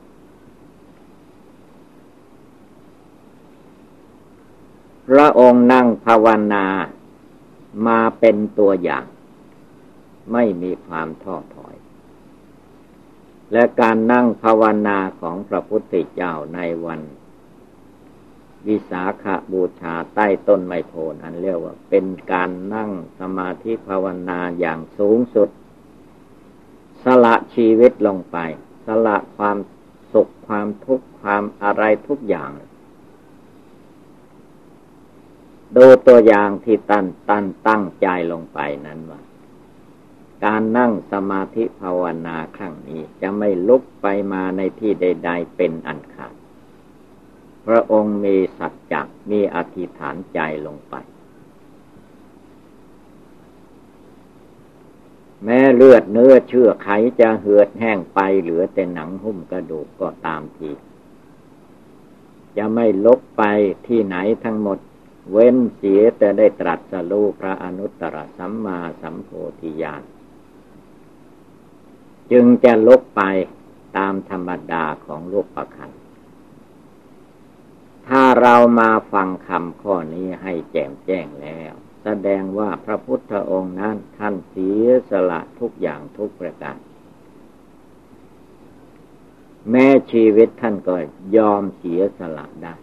[5.09, 6.66] พระองค์นั่งภาวนา
[7.87, 9.05] มาเป็นตัวอย่าง
[10.33, 11.57] ไม่มีความท้อถ
[13.53, 17.01] และการนั่งภาวนาของพระพุทธเจ้าในวัน
[18.66, 20.92] วิสาขาบูชาใต้ต้นไมโพ
[21.22, 22.90] นั้นเรียกว่า เป็นการนั่ง
[23.20, 25.48] สมาธิภาวนาอย่างสูงสุด
[27.05, 28.36] สละชีวิตลงไป
[28.86, 29.57] สละความ
[30.12, 32.51] สุขความทุกข์ความอะไรทุกอย่าง
[35.76, 39.20] ดูตัวอย่างที่ตั้นตั้นตั้งใจลงไปนั้นว่า
[40.45, 46.34] การนั่งสมาธิภาวนาครั้งนี้จะไม่ลุกไปมาในที่ใด ๆ เป็นอันขาด
[47.66, 50.95] พระองค์มีสัจจะมีอธิษฐานใจลงไป
[55.45, 56.88] แม้เลือดเนื้อเชื่อไข
[57.20, 60.70] จะเหือดแห้งไปเหลือแต่หนังหุ้มกระดูกก็ตามที
[62.57, 63.43] จะไม่ลบไป
[63.86, 64.78] ที่ไหนทั้งหมด
[65.30, 69.30] เว้นเสียแต่ได้ตรัสรู้พระอนุตตรสัมมาสัมโพ
[69.61, 70.03] ธิญาณ
[72.33, 73.22] จึงจะลุกไป
[73.97, 75.91] ตามธรรมดาของลูกประคัน
[78.09, 81.72] ถ้าเรามาฟังคำข้อนี้ให้แจ่มแจ้งแล้ว
[82.05, 86.76] แสดงว่าพระพุทธองค์นั้นท่านเสียสละทุกอย่างทุกประการ
[89.70, 90.97] แม้ชีวิตท่านก็
[91.37, 92.74] ยอมเสียสละได้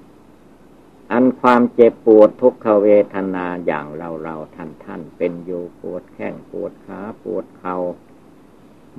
[1.12, 7.78] อันความเจ็บปวดทุกขเวทนาอย่างเราเราท่านท่านเป็นอยู่ปวดแข้งปวดขาปวดเขา่า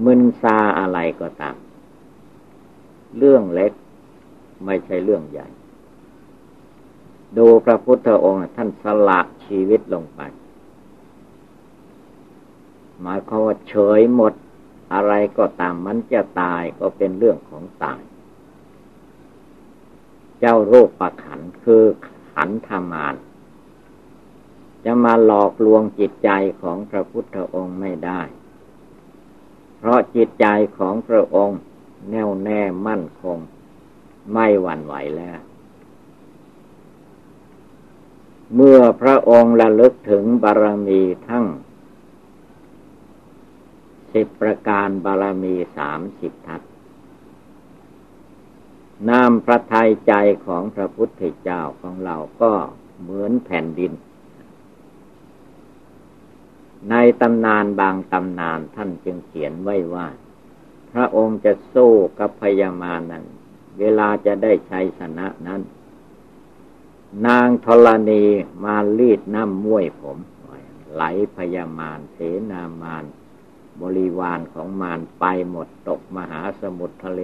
[0.04, 1.56] มึนซาอะไรก็ตาม
[3.18, 3.72] เรื่องเล็ก
[4.64, 5.48] ไม่ใช่เรื่องใหญ่
[7.36, 10.20] ดูพระพุทธองค์ท่านสละชีวิตลงไป
[13.00, 14.32] หมายความว่าเฉยหมด
[14.92, 18.00] อะไรก็ตามมันจะตายก็เป็นเรื่องของตาย
[20.38, 21.84] เจ้าโรคประขันคือ
[22.32, 23.14] ขันธามาน
[24.84, 26.30] จะมาหลอกลวงจิตใจ
[26.62, 28.20] ของพระพุทธองค์ไม่ได้
[29.78, 30.46] เพราะจิตใจ
[30.78, 31.60] ของพระองค์
[32.10, 33.38] แน่วแน่มั่นคง
[34.32, 35.40] ไม่หวั่นไหวแล้ว
[38.54, 41.46] เมื่อพระองค์ระลึกถึงบารมีทั้ง
[44.12, 46.62] สิบประการบารมีสามสิบทัศ
[49.08, 50.12] นามพระทัยใจ
[50.46, 52.52] ของพระพุทธเจ้าของเราก็
[53.00, 53.92] เหมือนแผ่นดิน
[56.90, 60.06] ในตำนานบางตำนานท่านจึงเขียนไว้ว่า
[60.90, 63.24] พระองค์จะสู้กับพญามานั้น
[63.78, 65.62] เวลาจะได้ชัยชนะนั้น
[67.26, 68.24] นางธรณี
[68.64, 70.18] มาลีดน้ำม้วยผม
[70.94, 71.02] ไหล
[71.36, 72.18] พยามารเส
[72.50, 73.04] นามาร
[73.82, 77.22] บริวารของมารไปหมดตกมหาสมุทรทะเล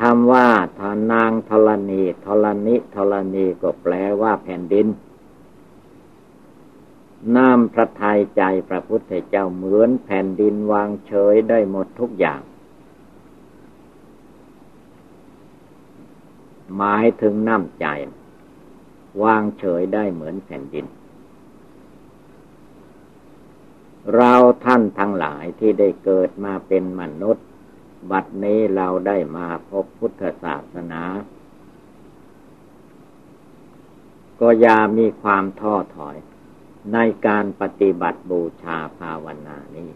[0.00, 0.48] คำว่า
[0.78, 4.86] ทานางธรณีธรณิธรณีก็แปลว่าแผ่นดิน
[7.36, 12.40] น้ำพระทัยใจพระพุทธเจ้าเหมือนแผ่นดินวางเฉยได้หมดทุกอย่าง
[16.76, 17.86] หมายถึงน้ำใจ
[19.22, 20.86] วางเฉยได้เหมือนแผ่นดิน
[24.14, 27.46] เราท่านทั้งหลายที่ได้เกิดมาเป็นมนุษย์
[28.10, 31.02] บัดนี้เราได้มาพบพุทธศาสนา
[34.40, 36.16] ก็อย่ามีความท้อถอย
[36.92, 39.90] ในการปฏิบัติบูชาภาวนานี้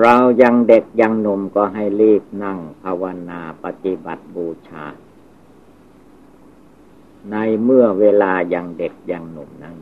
[0.00, 4.84] เรายังเด็กยังหนุ่มก็ให้รีบนั่งภาวนาปฏิบัติบูชา
[7.30, 9.76] ในเมื่อเวลายังเด็กยังหนุ่มนั้น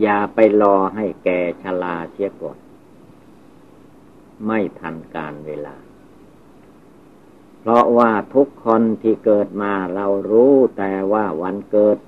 [0.00, 2.58] อย่าไปรอให้แก่ชราเสียก่อน
[4.46, 5.76] ไม่ทันการเวลา
[7.60, 11.98] เพราะว่าทุกคนที่เกิดมาเรารู้แต่ว่าวันเกิด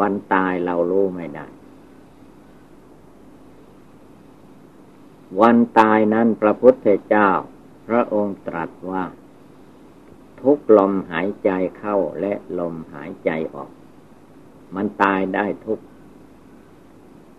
[0.00, 1.46] วันตายเรารู้ไม่ได้
[5.40, 7.30] วันตายนั้นพระพุทธเจ้า
[7.86, 9.04] พระองค์ตรัสว่า
[10.40, 13.70] ทุกลมหายใจเข้าและลมหายใจออก
[14.74, 15.78] มันตายได้ทุก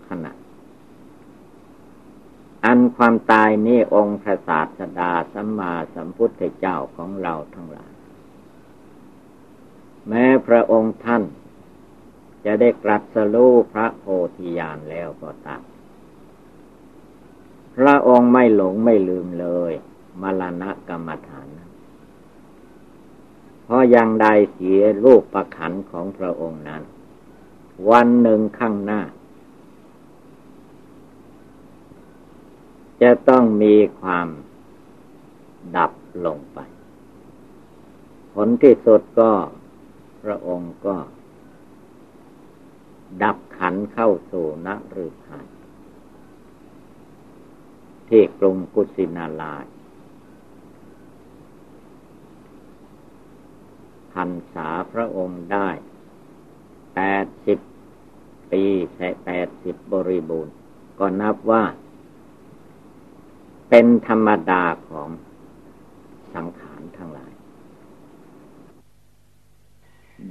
[0.07, 0.31] ขณะ
[2.65, 7.93] อันความตายนี่องค์พระศาสดาสัมมาสัมพุทธเจ้าของเราทั้งหลาย
[10.07, 11.23] แม้พระองค์ท่าน
[12.47, 14.05] จะได้กรัสรู้พระโพ
[14.37, 15.63] ธิญาณแล้วก็ตาม
[17.75, 19.71] พระองค์ไม่หลงไม่ลืมเลย
[20.21, 21.47] มรณะกรรมฐาน
[23.63, 26.83] เพราะยังใดเสียรูปประขันของพระองค์นั้น
[27.89, 29.01] วันหนึ่งข้างหน้า
[33.01, 34.27] จะต้องมีความ
[35.75, 35.91] ดับ
[36.25, 36.59] ลงไป
[38.33, 39.31] ผลที่สุดก็
[40.23, 40.95] พระองค์ก็
[43.23, 44.69] ดับขันเข้าสู่น
[45.05, 45.45] ฤหัน
[48.09, 49.55] ที่กรุงกุสินาลา
[54.13, 55.69] พันษาพระองค์ได้
[56.95, 57.59] แปดสิบ
[58.51, 60.53] ปีแค่แปดสิบบริบูรณ์
[60.99, 61.63] ก็นับว่า
[63.69, 65.09] เป็นธรรมดาของ
[66.33, 67.26] สังขารทั้งหลาย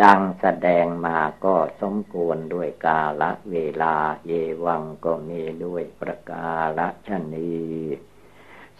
[0.03, 4.33] ดังแสดงมาก็สมควรด้วยกาละเวลา เย
[4.65, 6.47] วังก็มีด้วยประกา
[6.79, 7.55] ละชนี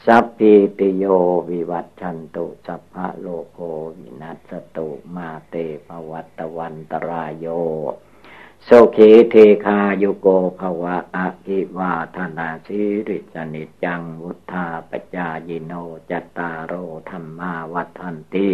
[0.05, 1.05] สัพพีติโย
[1.51, 3.61] วิวัชชันตุสัพพะโรโค
[3.99, 5.55] วินัสสะตุมาเต
[5.87, 10.27] ภะวัตวันตะราโย สุขี ทีฆายุโก
[10.59, 15.73] ภะวะอะภิวาทะนะสีลิสสะ นิจจังวุฑฒาปะจายิโน
[16.11, 16.73] จัตตาโร
[17.11, 18.49] ธัมมาวัฑฒันติ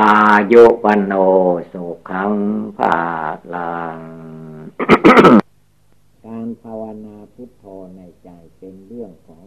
[0.00, 0.18] อา
[0.52, 1.14] ยุวัณโณ
[1.72, 2.32] สุขัง
[2.78, 2.98] พะ
[3.54, 3.98] ลัง
[6.24, 7.64] การภาวนาพุทโธ
[7.96, 8.28] ในใจ
[8.58, 9.44] เป็นเรื่องของ